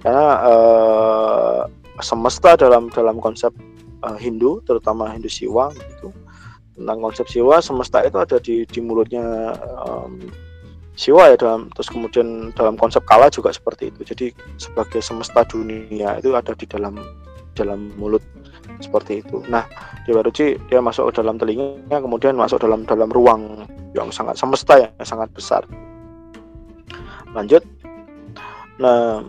karena 0.00 0.26
uh, 0.46 1.60
semesta 1.98 2.54
dalam 2.54 2.88
dalam 2.94 3.18
konsep 3.18 3.50
uh, 4.06 4.16
Hindu 4.16 4.62
terutama 4.62 5.10
Hindu 5.10 5.26
Siwa 5.26 5.74
gitu. 5.74 6.14
Tentang 6.78 6.98
konsep 7.02 7.26
Siwa 7.26 7.58
semesta 7.58 8.06
itu 8.06 8.16
ada 8.16 8.38
di 8.38 8.62
di 8.64 8.80
mulutnya 8.80 9.52
um, 9.84 10.22
Siwa 10.94 11.32
ya 11.32 11.36
dalam 11.36 11.72
terus 11.74 11.90
kemudian 11.90 12.54
dalam 12.54 12.78
konsep 12.78 13.02
Kala 13.08 13.32
juga 13.34 13.50
seperti 13.50 13.90
itu. 13.90 14.00
Jadi 14.06 14.26
sebagai 14.62 15.02
semesta 15.02 15.42
dunia 15.42 16.22
itu 16.22 16.32
ada 16.38 16.54
di 16.54 16.66
dalam 16.70 16.96
dalam 17.58 17.90
mulut 17.98 18.22
seperti 18.80 19.20
itu. 19.20 19.42
Nah, 19.50 19.66
di 20.06 20.14
Baruci 20.14 20.56
dia 20.70 20.80
masuk 20.80 21.12
ke 21.12 21.20
dalam 21.20 21.36
telinga, 21.36 21.98
kemudian 22.00 22.38
masuk 22.38 22.62
dalam 22.62 22.88
dalam 22.88 23.10
ruang 23.12 23.68
yang 23.96 24.08
sangat 24.14 24.38
semesta 24.38 24.78
yang 24.78 25.06
sangat 25.06 25.28
besar. 25.34 25.62
Lanjut. 27.34 27.62
Nah, 28.80 29.22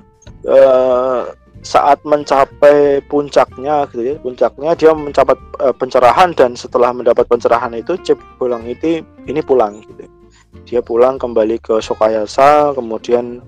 eh, 0.48 1.22
saat 1.62 2.02
mencapai 2.02 3.06
puncaknya 3.06 3.86
gitu 3.94 4.02
ya, 4.02 4.16
puncaknya 4.18 4.72
dia 4.74 4.92
mencapai 4.94 5.38
eh, 5.62 5.76
pencerahan 5.76 6.34
dan 6.34 6.58
setelah 6.58 6.90
mendapat 6.94 7.30
pencerahan 7.30 7.74
itu 7.78 7.98
pulang 8.42 8.66
itu 8.66 9.06
ini 9.30 9.42
pulang 9.42 9.82
gitu. 9.86 10.10
Dia 10.66 10.82
pulang 10.84 11.16
kembali 11.22 11.62
ke 11.62 11.80
Sokayasa, 11.80 12.74
kemudian 12.74 13.42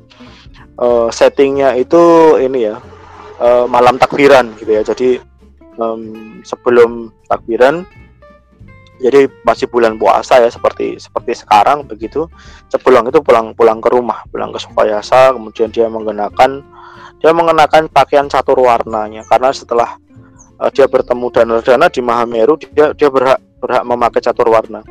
eh, 0.77 1.09
settingnya 1.09 1.73
itu 1.77 2.35
ini 2.37 2.69
ya 2.69 2.77
uh, 3.39 3.65
malam 3.65 3.97
takbiran 3.97 4.53
gitu 4.59 4.71
ya. 4.71 4.81
Jadi 4.85 5.17
um, 5.77 6.39
sebelum 6.45 7.09
takbiran 7.27 7.87
jadi 9.01 9.29
masih 9.41 9.65
bulan 9.69 9.97
puasa 9.97 10.37
ya 10.37 10.49
seperti 10.49 11.01
seperti 11.01 11.33
sekarang 11.45 11.85
begitu 11.87 12.29
sebelum 12.69 13.09
itu 13.09 13.19
pulang 13.25 13.57
pulang 13.57 13.81
ke 13.81 13.89
rumah 13.89 14.21
pulang 14.29 14.53
ke 14.53 14.59
Sukayasa 14.61 15.33
kemudian 15.33 15.73
dia 15.73 15.89
mengenakan 15.89 16.61
dia 17.17 17.31
mengenakan 17.31 17.89
pakaian 17.89 18.29
catur 18.29 18.61
warnanya 18.61 19.25
karena 19.25 19.49
setelah 19.49 19.97
uh, 20.61 20.69
dia 20.69 20.85
bertemu 20.85 21.25
Dana-Dana 21.31 21.87
di 21.89 22.01
Mahameru 22.03 22.59
dia 22.59 22.93
dia 22.93 23.09
berhak 23.09 23.39
berhak 23.63 23.87
memakai 23.87 24.19
catur 24.19 24.51
warna. 24.51 24.83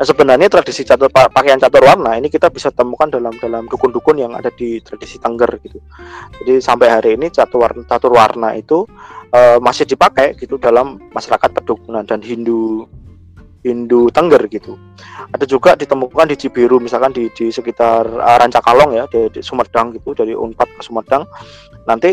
sebenarnya 0.08 0.48
tradisi 0.48 0.80
catur 0.80 1.12
pakaian 1.12 1.60
catur 1.60 1.84
warna 1.84 2.16
ini 2.16 2.32
kita 2.32 2.48
bisa 2.48 2.72
temukan 2.72 3.12
dalam 3.12 3.36
dalam 3.36 3.68
dukun-dukun 3.68 4.16
yang 4.16 4.32
ada 4.32 4.48
di 4.48 4.80
tradisi 4.80 5.20
Tengger 5.20 5.60
gitu. 5.60 5.76
Jadi 6.40 6.64
sampai 6.64 6.88
hari 6.88 7.20
ini 7.20 7.28
catur 7.28 7.68
warna, 7.68 7.84
catur 7.84 8.16
warna 8.16 8.56
itu 8.56 8.88
uh, 9.28 9.60
masih 9.60 9.84
dipakai 9.84 10.32
gitu 10.40 10.56
dalam 10.56 10.96
masyarakat 11.12 11.52
pedukunan 11.52 12.08
dan 12.08 12.24
Hindu 12.24 12.88
Hindu 13.64 14.12
Tengger 14.12 14.44
gitu. 14.52 14.76
Ada 15.32 15.48
juga 15.48 15.72
ditemukan 15.72 16.28
di 16.28 16.36
Cibiru 16.36 16.76
misalkan 16.78 17.16
di, 17.16 17.32
di 17.32 17.48
sekitar 17.48 18.04
uh, 18.04 18.36
Rancakalong 18.36 18.92
ya 18.92 19.08
di, 19.08 19.32
di 19.32 19.40
Sumedang 19.40 19.96
gitu 19.96 20.12
dari 20.12 20.36
Unpad 20.36 20.68
ke 20.76 20.82
Sumedang. 20.84 21.24
Nanti 21.88 22.12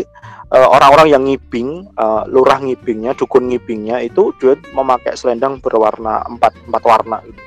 uh, 0.52 0.68
orang-orang 0.72 1.12
yang 1.12 1.22
ngibing, 1.28 1.92
uh, 2.00 2.24
lurah 2.28 2.56
ngibingnya, 2.60 3.12
dukun 3.12 3.52
ngibingnya 3.52 4.00
itu 4.00 4.32
dia 4.40 4.56
memakai 4.72 5.12
selendang 5.12 5.60
berwarna 5.60 6.24
empat 6.24 6.56
empat 6.66 6.82
warna 6.88 7.20
gitu. 7.28 7.42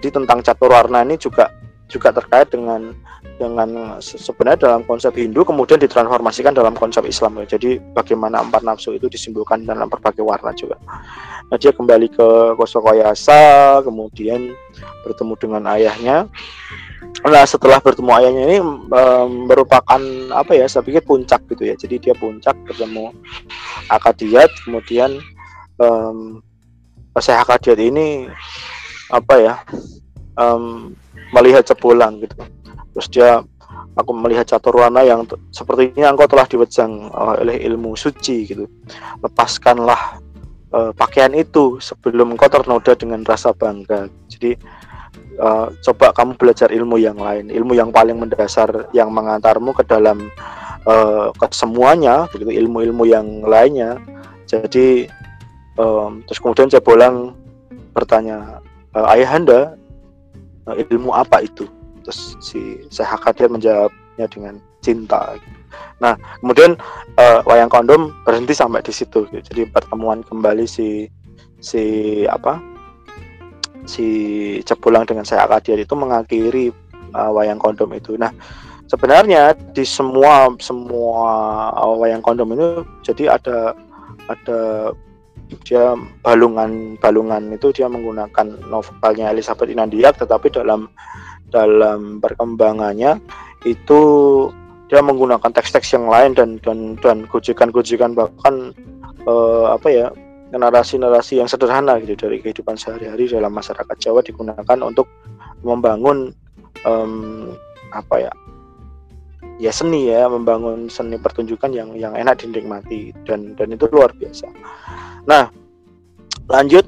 Jadi 0.00 0.08
tentang 0.08 0.38
catur 0.40 0.72
warna 0.72 1.04
ini 1.04 1.20
juga 1.20 1.52
juga 1.90 2.14
terkait 2.14 2.48
dengan 2.54 2.94
dengan 3.40 3.98
sebenarnya 3.98 4.68
dalam 4.68 4.82
konsep 4.84 5.16
Hindu 5.16 5.42
kemudian 5.42 5.80
ditransformasikan 5.80 6.52
dalam 6.52 6.76
konsep 6.76 7.02
Islam 7.08 7.40
ya. 7.42 7.56
Jadi 7.56 7.80
bagaimana 7.96 8.44
empat 8.44 8.62
nafsu 8.62 8.94
itu 8.94 9.08
disimbolkan 9.08 9.64
dalam 9.64 9.88
berbagai 9.88 10.22
warna 10.22 10.52
juga. 10.54 10.76
Nah, 11.50 11.58
dia 11.58 11.74
kembali 11.74 12.12
ke 12.14 12.28
Kosokoyasa, 12.54 13.82
kemudian 13.82 14.54
bertemu 15.02 15.34
dengan 15.40 15.62
ayahnya. 15.74 16.30
Nah, 17.26 17.44
setelah 17.48 17.82
bertemu 17.82 18.10
ayahnya 18.22 18.42
ini 18.46 18.58
um, 18.62 19.50
merupakan 19.50 20.00
apa 20.30 20.52
ya? 20.54 20.70
Saya 20.70 20.86
pikir 20.86 21.02
puncak 21.02 21.42
gitu 21.50 21.66
ya. 21.66 21.74
Jadi 21.74 21.98
dia 21.98 22.14
puncak 22.14 22.54
bertemu 22.68 23.10
Akadiat, 23.90 24.52
kemudian 24.62 25.18
um, 25.82 26.38
Akadiat 27.16 27.80
ini 27.82 28.30
apa 29.10 29.34
ya? 29.42 29.54
Um, 30.38 30.94
melihat 31.34 31.66
cepulang 31.66 32.22
gitu. 32.22 32.36
Terus 32.94 33.06
dia 33.10 33.30
aku 33.94 34.10
melihat 34.14 34.46
catur 34.46 34.82
warna 34.82 35.02
yang 35.02 35.26
sepertinya 35.54 36.10
engkau 36.10 36.26
telah 36.26 36.46
diwejang 36.46 37.10
oleh 37.14 37.56
ilmu 37.70 37.94
suci 37.94 38.50
gitu. 38.50 38.64
Lepaskanlah 39.22 40.18
uh, 40.74 40.90
pakaian 40.94 41.34
itu 41.34 41.78
sebelum 41.78 42.34
engkau 42.34 42.50
ternoda 42.50 42.92
dengan 42.98 43.22
rasa 43.22 43.54
bangga. 43.54 44.10
Jadi 44.30 44.58
uh, 45.38 45.70
coba 45.86 46.14
kamu 46.14 46.34
belajar 46.38 46.68
ilmu 46.70 46.98
yang 46.98 47.18
lain 47.18 47.50
ilmu 47.50 47.72
yang 47.74 47.90
paling 47.94 48.18
mendasar 48.18 48.90
yang 48.94 49.10
mengantarmu 49.10 49.70
ke 49.74 49.82
dalam 49.86 50.30
uh, 50.86 51.30
ke 51.34 51.46
semuanya 51.54 52.26
begitu 52.30 52.54
ilmu-ilmu 52.64 53.04
yang 53.06 53.26
lainnya. 53.46 53.98
Jadi 54.50 55.06
um, 55.78 56.26
terus 56.26 56.42
kemudian 56.42 56.66
Jebolang 56.66 57.38
bertanya 57.94 58.62
ayahanda 58.90 59.78
ilmu 60.68 61.10
apa 61.14 61.44
itu? 61.44 61.68
Terus 62.04 62.36
si 62.40 62.60
Kadir 62.96 63.52
menjawabnya 63.52 64.26
dengan 64.28 64.54
cinta. 64.80 65.36
Nah 66.00 66.16
kemudian 66.40 66.76
uh, 67.20 67.40
wayang 67.44 67.70
kondom 67.70 68.10
berhenti 68.24 68.56
sampai 68.56 68.80
di 68.80 68.90
situ 68.90 69.28
gitu. 69.30 69.44
jadi 69.52 69.68
pertemuan 69.68 70.24
kembali 70.24 70.64
si 70.64 71.06
si 71.60 71.82
apa? 72.26 72.58
Si 73.84 74.06
cepulang 74.64 75.04
dengan 75.08 75.24
Kadir 75.24 75.80
itu 75.80 75.94
mengakhiri 75.96 76.72
uh, 77.12 77.30
wayang 77.32 77.60
kondom 77.60 77.92
itu. 77.92 78.16
Nah 78.16 78.32
sebenarnya 78.90 79.54
di 79.76 79.86
semua 79.86 80.50
semua 80.58 81.70
wayang 81.94 82.24
kondom 82.24 82.50
itu 82.56 82.82
jadi 83.06 83.38
ada 83.38 83.76
ada 84.26 84.90
dia 85.66 85.94
balungan 86.22 86.94
balungan 86.98 87.50
itu 87.54 87.74
dia 87.74 87.90
menggunakan 87.90 88.46
novelnya 88.70 89.34
Elizabeth 89.34 89.70
Inandiak 89.70 90.18
tetapi 90.20 90.50
dalam 90.52 90.90
dalam 91.50 92.22
perkembangannya 92.22 93.18
itu 93.66 94.00
dia 94.90 95.02
menggunakan 95.02 95.50
teks-teks 95.54 95.94
yang 95.94 96.10
lain 96.10 96.34
dan 96.34 96.58
dan 96.62 96.98
dan 96.98 97.26
gojekan-gojekan 97.30 98.14
bahkan 98.14 98.74
eh, 99.26 99.66
apa 99.70 99.88
ya 99.90 100.06
narasi-narasi 100.50 101.38
yang 101.38 101.46
sederhana 101.46 102.02
gitu 102.02 102.18
dari 102.18 102.42
kehidupan 102.42 102.74
sehari-hari 102.74 103.30
dalam 103.30 103.54
masyarakat 103.54 103.96
Jawa 104.02 104.18
digunakan 104.18 104.78
untuk 104.82 105.06
membangun 105.62 106.34
um, 106.82 107.54
apa 107.94 108.26
ya 108.26 108.32
ya 109.62 109.70
seni 109.70 110.10
ya 110.10 110.26
membangun 110.26 110.90
seni 110.90 111.20
pertunjukan 111.20 111.70
yang 111.70 111.94
yang 111.94 112.16
enak 112.16 112.42
dinikmati 112.42 113.14
dan 113.28 113.54
dan 113.54 113.70
itu 113.70 113.86
luar 113.92 114.10
biasa 114.16 114.48
Nah, 115.28 115.50
lanjut. 116.48 116.86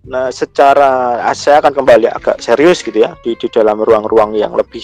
Nah, 0.00 0.32
secara 0.32 1.20
ah, 1.20 1.36
saya 1.36 1.60
akan 1.60 1.76
kembali 1.76 2.08
agak 2.08 2.40
serius 2.40 2.80
gitu 2.80 3.04
ya 3.04 3.12
di, 3.20 3.36
di 3.36 3.48
dalam 3.52 3.84
ruang-ruang 3.84 4.32
yang 4.32 4.56
lebih 4.56 4.82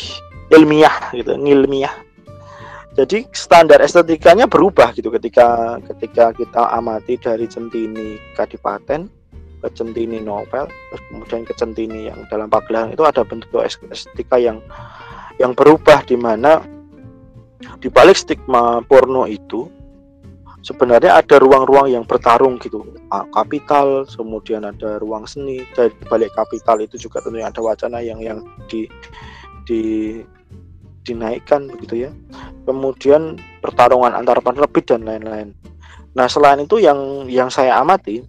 ilmiah 0.52 1.10
gitu, 1.16 1.32
ilmiah. 1.32 1.92
Jadi 2.96 3.28
standar 3.32 3.80
estetikanya 3.84 4.48
berubah 4.48 4.92
gitu 4.96 5.12
ketika 5.12 5.76
ketika 5.92 6.32
kita 6.32 6.62
amati 6.72 7.20
dari 7.20 7.44
centini 7.44 8.16
kadipaten 8.32 9.08
ke 9.60 9.68
centini 9.76 10.20
novel, 10.20 10.68
terus 10.68 11.02
kemudian 11.12 11.42
ke 11.44 11.52
centini 11.56 12.08
yang 12.08 12.24
dalam 12.32 12.48
pagelaran 12.48 12.92
itu 12.92 13.04
ada 13.04 13.20
bentuk 13.24 13.64
estetika 13.64 14.40
yang 14.40 14.64
yang 15.36 15.52
berubah 15.52 16.04
di 16.08 16.16
mana 16.16 16.64
di 17.80 17.88
balik 17.92 18.16
stigma 18.16 18.80
porno 18.84 19.28
itu 19.28 19.68
sebenarnya 20.66 21.22
ada 21.22 21.38
ruang-ruang 21.38 21.86
yang 21.94 22.02
bertarung 22.02 22.58
gitu. 22.58 22.82
Kapital 23.30 24.02
kemudian 24.10 24.66
ada 24.66 24.98
ruang 24.98 25.22
seni 25.30 25.62
dari 25.78 25.94
balik 26.10 26.34
kapital 26.34 26.82
itu 26.82 26.98
juga 26.98 27.22
tentunya 27.22 27.46
ada 27.46 27.62
wacana 27.62 28.02
yang 28.02 28.18
yang 28.18 28.42
di 28.66 28.90
di 29.62 30.18
dinaikkan 31.06 31.70
begitu 31.70 32.10
ya. 32.10 32.10
Kemudian 32.66 33.38
pertarungan 33.62 34.10
antara 34.10 34.42
penerbit 34.42 34.90
dan 34.90 35.06
lain-lain. 35.06 35.54
Nah 36.18 36.26
selain 36.26 36.66
itu 36.66 36.82
yang 36.82 37.30
yang 37.30 37.46
saya 37.46 37.78
amati 37.78 38.26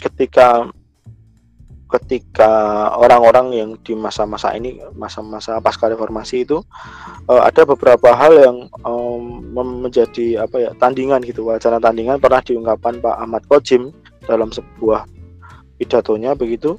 ketika 0.00 0.64
ketika 1.88 2.52
orang-orang 3.00 3.56
yang 3.56 3.70
di 3.80 3.96
masa-masa 3.96 4.52
ini 4.52 4.76
masa-masa 4.92 5.56
pasca 5.64 5.88
reformasi 5.88 6.44
itu 6.44 6.60
uh, 7.24 7.42
ada 7.48 7.64
beberapa 7.64 8.12
hal 8.12 8.36
yang 8.36 8.56
um, 8.84 9.40
menjadi 9.56 10.44
apa 10.44 10.68
ya 10.68 10.70
tandingan 10.76 11.24
gitu 11.24 11.48
wacana 11.48 11.80
tandingan. 11.80 12.20
Pernah 12.20 12.44
diungkapkan 12.44 13.00
Pak 13.00 13.16
Ahmad 13.24 13.42
Kojim 13.48 13.88
dalam 14.28 14.52
sebuah 14.52 15.08
pidatonya 15.80 16.36
begitu. 16.36 16.76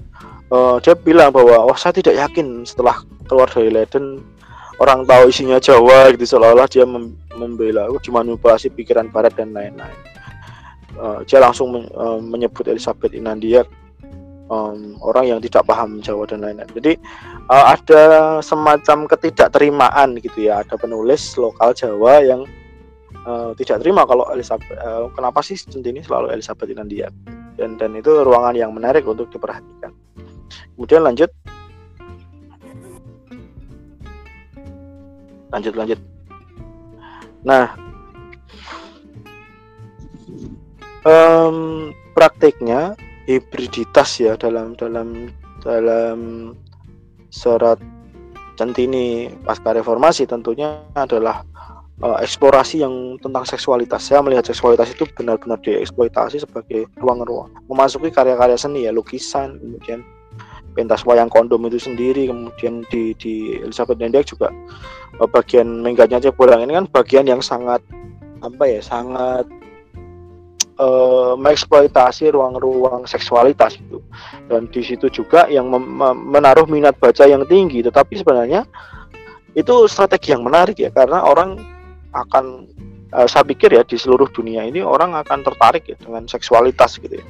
Uh, 0.53 0.77
dia 0.81 0.93
bilang 0.93 1.33
bahwa 1.33 1.57
oh 1.65 1.77
saya 1.77 1.93
tidak 1.93 2.17
yakin 2.17 2.65
setelah 2.65 3.01
keluar 3.29 3.49
dari 3.49 3.69
Leiden 3.69 4.21
orang 4.81 5.05
tahu 5.05 5.29
isinya 5.29 5.61
Jawa 5.61 6.09
gitu 6.13 6.25
seolah-olah 6.25 6.65
dia 6.69 6.85
mem 6.85 7.13
membela 7.37 7.87
oh, 7.89 8.01
dimanipulasi 8.01 8.73
pikiran 8.73 9.09
Barat 9.09 9.33
dan 9.33 9.57
lain-lain. 9.57 9.97
Uh, 10.97 11.21
dia 11.25 11.41
langsung 11.41 11.73
men 11.73 11.85
uh, 11.97 12.21
menyebut 12.21 12.65
Elizabeth 12.69 13.13
Inandia 13.13 13.65
um, 14.49 14.97
orang 15.05 15.25
yang 15.31 15.39
tidak 15.39 15.63
paham 15.63 16.01
Jawa 16.01 16.25
dan 16.25 16.43
lain-lain. 16.43 16.69
Jadi 16.73 16.93
uh, 17.47 17.65
ada 17.77 18.03
semacam 18.43 19.07
ketidakterimaan 19.07 20.17
gitu 20.19 20.49
ya. 20.49 20.65
Ada 20.65 20.75
penulis 20.75 21.37
lokal 21.37 21.71
Jawa 21.77 22.19
yang 22.25 22.41
uh, 23.23 23.53
tidak 23.55 23.85
terima 23.85 24.03
kalau 24.03 24.27
Elizabeth 24.33 24.67
uh, 24.81 25.07
kenapa 25.13 25.39
sih 25.45 25.55
centini 25.55 26.03
selalu 26.03 26.33
Elizabeth 26.33 26.69
India 26.73 27.07
dan 27.55 27.77
dan 27.77 27.95
itu 27.95 28.11
ruangan 28.25 28.57
yang 28.57 28.73
menarik 28.73 29.05
untuk 29.05 29.29
diperhatikan. 29.31 29.93
Kemudian 30.75 31.05
lanjut 31.05 31.29
lanjut 35.49 35.73
lanjut. 35.73 35.99
Nah, 37.39 37.71
um, 41.07 41.89
praktiknya 42.11 42.99
hibriditas 43.29 44.17
ya 44.17 44.33
dalam 44.33 44.73
dalam 44.73 45.29
dalam 45.61 46.19
surat 47.29 47.77
centini 48.57 49.29
pasca 49.45 49.77
reformasi 49.77 50.25
tentunya 50.25 50.81
adalah 50.97 51.45
uh, 52.01 52.17
eksplorasi 52.25 52.81
yang 52.81 53.21
tentang 53.21 53.45
seksualitas. 53.45 54.09
Saya 54.09 54.25
melihat 54.25 54.49
seksualitas 54.49 54.89
itu 54.89 55.05
benar-benar 55.13 55.61
dieksploitasi 55.61 56.41
sebagai 56.41 56.89
ruang-ruang 56.97 57.53
memasuki 57.69 58.09
karya-karya 58.09 58.57
seni 58.57 58.89
ya 58.89 58.91
lukisan, 58.91 59.61
kemudian 59.61 60.01
pentas 60.73 61.05
wayang 61.05 61.29
kondom 61.29 61.69
itu 61.69 61.77
sendiri, 61.77 62.25
kemudian 62.33 62.81
di 62.89 63.13
di 63.21 63.61
Elizabeth 63.61 64.01
Nendiak 64.01 64.25
juga 64.25 64.49
uh, 65.21 65.29
bagian 65.29 65.85
mengganya 65.85 66.17
bolang 66.33 66.65
ini 66.65 66.81
kan 66.81 66.89
bagian 66.89 67.29
yang 67.29 67.45
sangat 67.45 67.85
apa 68.41 68.63
ya 68.65 68.81
sangat 68.81 69.45
uh, 70.79 71.35
mengeksploitasi 71.35 72.31
ruang-ruang 72.31 73.05
seksualitas 73.05 73.77
itu. 73.77 73.99
Dan 74.47 74.71
di 74.71 74.81
situ 74.81 75.11
juga 75.11 75.45
yang 75.51 75.69
menaruh 76.15 76.65
minat 76.65 76.97
baca 76.97 77.27
yang 77.27 77.45
tinggi. 77.45 77.83
Tetapi 77.83 78.17
sebenarnya 78.17 78.65
itu 79.53 79.75
strategi 79.91 80.31
yang 80.31 80.45
menarik 80.45 80.79
ya 80.79 80.89
karena 80.93 81.25
orang 81.25 81.59
akan 82.15 82.69
uh, 83.13 83.27
saya 83.29 83.45
pikir 83.45 83.73
ya 83.73 83.83
di 83.85 83.97
seluruh 83.97 84.29
dunia 84.29 84.65
ini 84.65 84.81
orang 84.81 85.17
akan 85.17 85.41
tertarik 85.45 85.85
ya 85.89 85.97
dengan 85.99 86.25
seksualitas 86.29 86.97
gitu 87.01 87.19
ya. 87.21 87.25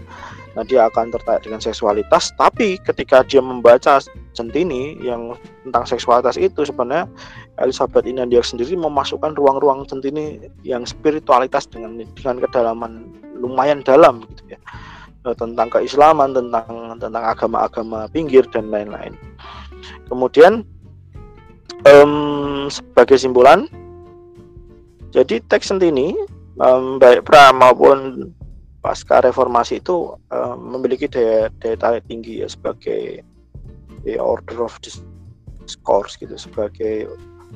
Nah 0.58 0.66
dia 0.66 0.90
akan 0.90 1.14
tertarik 1.14 1.46
dengan 1.46 1.62
seksualitas 1.62 2.36
tapi 2.36 2.82
ketika 2.82 3.24
dia 3.24 3.40
membaca 3.40 4.02
centini 4.34 4.98
yang 5.00 5.38
tentang 5.64 5.86
seksualitas 5.86 6.36
itu 6.36 6.66
sebenarnya 6.66 7.06
Elizabeth 7.62 8.08
Inandia 8.08 8.42
sendiri 8.42 8.74
memasukkan 8.76 9.36
ruang-ruang 9.38 9.86
centini 9.86 10.42
yang 10.66 10.84
spiritualitas 10.84 11.70
dengan 11.70 12.02
dengan 12.18 12.36
kedalaman 12.44 13.14
lumayan 13.40 13.82
dalam 13.82 14.28
gitu 14.28 14.56
ya. 14.56 14.60
Eh, 15.28 15.36
tentang 15.36 15.68
keislaman 15.68 16.32
tentang 16.32 16.96
tentang 16.96 17.24
agama-agama 17.28 18.08
pinggir 18.08 18.48
dan 18.56 18.72
lain-lain. 18.72 19.12
Kemudian 20.08 20.64
um, 21.84 22.72
sebagai 22.72 23.20
simpulan 23.20 23.68
jadi 25.12 25.44
teks 25.52 25.76
sentini 25.76 26.16
um, 26.62 27.02
baik 27.04 27.28
pra 27.28 27.52
maupun 27.52 28.32
pasca 28.80 29.20
reformasi 29.20 29.84
itu 29.84 30.16
um, 30.32 30.58
memiliki 30.78 31.12
daya, 31.12 31.52
daya 31.60 31.76
tarik 31.76 32.08
tinggi 32.08 32.40
ya 32.40 32.48
sebagai 32.48 33.20
the 34.08 34.16
order 34.16 34.64
of 34.64 34.80
discourse 34.80 36.16
gitu 36.16 36.40
sebagai 36.40 37.12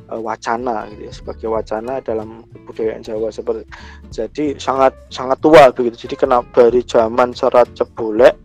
uh, 0.10 0.22
wacana 0.22 0.90
gitu 0.94 1.02
ya 1.08 1.14
sebagai 1.14 1.48
wacana 1.50 2.00
dalam 2.04 2.44
kebudayaan 2.52 3.02
Jawa 3.02 3.30
seperti 3.30 3.64
jadi 4.10 4.58
sangat 4.58 4.94
sangat 5.10 5.38
tua 5.40 5.70
begitu 5.74 6.08
jadi 6.08 6.16
kenapa 6.28 6.70
dari 6.70 6.82
zaman 6.86 7.32
serat 7.34 7.72
cebolek 7.78 8.36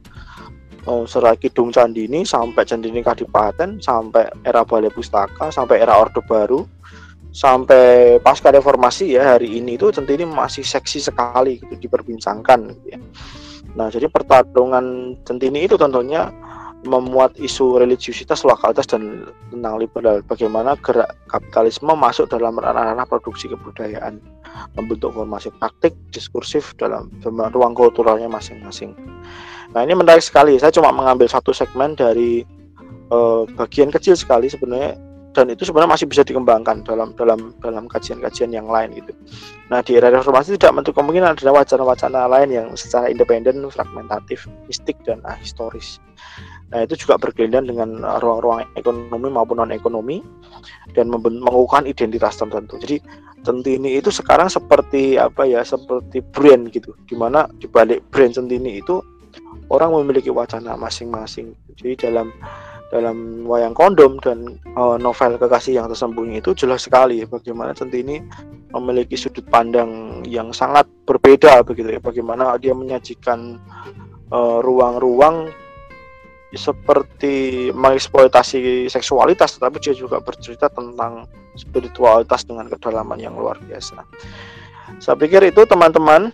uh, 0.89 1.05
serat 1.05 1.39
kidung 1.41 1.75
candini 1.75 2.25
sampai 2.25 2.65
candini 2.65 3.01
kadipaten 3.05 3.81
sampai 3.81 4.29
era 4.45 4.65
balai 4.65 4.93
pustaka 4.93 5.53
sampai 5.53 5.81
era 5.83 5.99
orde 5.99 6.25
baru 6.25 6.65
sampai 7.29 8.19
pasca 8.25 8.49
reformasi 8.49 9.15
ya 9.15 9.37
hari 9.37 9.61
ini 9.61 9.77
itu 9.77 9.93
centini 9.93 10.25
masih 10.25 10.65
seksi 10.65 10.99
sekali 10.99 11.61
gitu 11.61 11.77
diperbincangkan 11.77 12.73
gitu 12.73 12.97
ya. 12.97 13.01
Nah, 13.77 13.93
jadi 13.93 14.09
pertarungan 14.09 15.15
centini 15.23 15.69
itu 15.69 15.77
tentunya 15.77 16.33
memuat 16.87 17.35
isu 17.43 17.83
religiusitas, 17.83 18.47
lokalitas 18.47 18.87
dan 18.87 19.27
tentang 19.51 19.83
liberal. 19.83 20.23
Bagaimana 20.23 20.79
gerak 20.79 21.11
kapitalisme 21.27 21.91
masuk 21.99 22.31
dalam 22.31 22.55
ranah-ranah 22.55 23.03
produksi 23.09 23.51
kebudayaan, 23.51 24.23
membentuk 24.79 25.11
formasi 25.11 25.51
praktik, 25.59 25.97
diskursif 26.15 26.77
dalam 26.79 27.11
ruang 27.27 27.75
kulturalnya 27.75 28.31
masing-masing. 28.31 28.95
Nah 29.75 29.83
ini 29.83 29.99
menarik 29.99 30.23
sekali. 30.23 30.55
Saya 30.57 30.71
cuma 30.71 30.95
mengambil 30.95 31.27
satu 31.27 31.51
segmen 31.51 31.99
dari 31.99 32.47
uh, 33.11 33.43
bagian 33.59 33.91
kecil 33.91 34.15
sekali 34.15 34.47
sebenarnya 34.47 34.97
dan 35.37 35.53
itu 35.53 35.69
sebenarnya 35.69 35.93
masih 35.93 36.07
bisa 36.09 36.23
dikembangkan 36.25 36.83
dalam 36.85 37.13
dalam 37.15 37.53
dalam 37.61 37.85
kajian-kajian 37.87 38.51
yang 38.53 38.67
lain 38.67 38.93
gitu. 38.97 39.13
Nah 39.69 39.85
di 39.85 39.97
era 40.01 40.09
reformasi 40.09 40.57
tidak 40.57 40.81
menutup 40.81 40.97
kemungkinan 40.97 41.37
ada 41.37 41.53
wacana-wacana 41.53 42.29
lain 42.29 42.49
yang 42.51 42.67
secara 42.75 43.13
independen, 43.13 43.65
fragmentatif, 43.69 44.49
mistik 44.67 44.97
dan 45.05 45.21
ahistoris. 45.29 46.01
Nah, 46.69 46.85
itu 46.85 47.01
juga 47.01 47.17
berkelindan 47.17 47.65
dengan 47.65 48.05
ruang-ruang 48.21 48.69
ekonomi 48.77 49.29
maupun 49.33 49.57
non 49.57 49.73
ekonomi 49.73 50.21
dan 50.93 51.09
mengukuhkan 51.09 51.89
identitas 51.89 52.37
tertentu. 52.37 52.77
Jadi 52.77 53.01
Centini 53.41 53.97
itu 53.97 54.13
sekarang 54.13 54.53
seperti 54.53 55.17
apa 55.17 55.49
ya, 55.49 55.65
seperti 55.65 56.21
brand 56.21 56.69
gitu. 56.69 56.93
Di 57.09 57.17
mana 57.17 57.49
dibalik 57.57 58.05
brand 58.13 58.37
Centini 58.37 58.85
itu 58.85 59.01
orang 59.73 59.97
memiliki 59.97 60.29
wacana 60.29 60.77
masing-masing. 60.77 61.57
Jadi 61.81 62.05
dalam 62.05 62.29
dalam 62.89 63.45
wayang 63.45 63.77
kondom 63.77 64.17
dan 64.25 64.57
uh, 64.77 64.97
novel 64.97 65.37
kekasih 65.37 65.77
yang 65.77 65.93
tersembunyi 65.93 66.41
itu 66.41 66.57
jelas 66.57 66.89
sekali 66.89 67.21
bagaimana 67.29 67.77
Centini 67.77 68.21
memiliki 68.73 69.17
sudut 69.17 69.45
pandang 69.49 70.21
yang 70.25 70.53
sangat 70.57 70.89
berbeda 71.05 71.65
begitu 71.65 71.97
ya. 71.97 72.01
Bagaimana 72.01 72.57
dia 72.61 72.77
menyajikan 72.77 73.57
eh, 74.29 74.59
ruang-ruang 74.61 75.49
uh, 75.49 75.69
seperti 76.57 77.69
mengeksploitasi 77.77 78.89
seksualitas 78.89 79.61
tetapi 79.61 79.77
dia 79.85 79.93
juga 79.93 80.17
bercerita 80.25 80.73
tentang 80.73 81.29
spiritualitas 81.53 82.49
dengan 82.49 82.73
kedalaman 82.73 83.21
yang 83.21 83.37
luar 83.37 83.61
biasa 83.61 84.01
saya 84.97 85.17
pikir 85.21 85.45
itu 85.45 85.69
teman-teman 85.69 86.33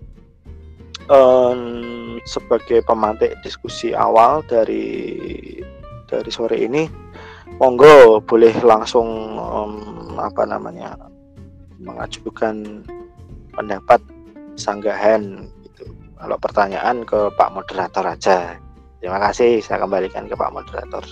um, 1.11 2.23
sebagai 2.23 2.87
pemantik 2.87 3.35
diskusi 3.43 3.91
awal 3.91 4.47
dari 4.47 5.59
dari 6.07 6.31
sore 6.31 6.57
ini 6.61 6.89
monggo 7.61 8.21
boleh 8.25 8.55
langsung 8.65 9.39
um, 9.39 9.73
apa 10.21 10.47
namanya 10.47 10.97
mengajukan 11.81 12.85
pendapat 13.55 14.01
sanggahan 14.55 15.51
gitu 15.67 15.91
kalau 16.17 16.37
pertanyaan 16.39 17.03
ke 17.03 17.31
Pak 17.35 17.53
moderator 17.53 18.07
aja 18.07 18.59
Terima 19.05 19.21
kasih, 19.21 19.61
saya 19.61 19.85
kembalikan 19.85 20.25
ke 20.25 20.33
Pak 20.33 20.49
Moderator. 20.49 21.05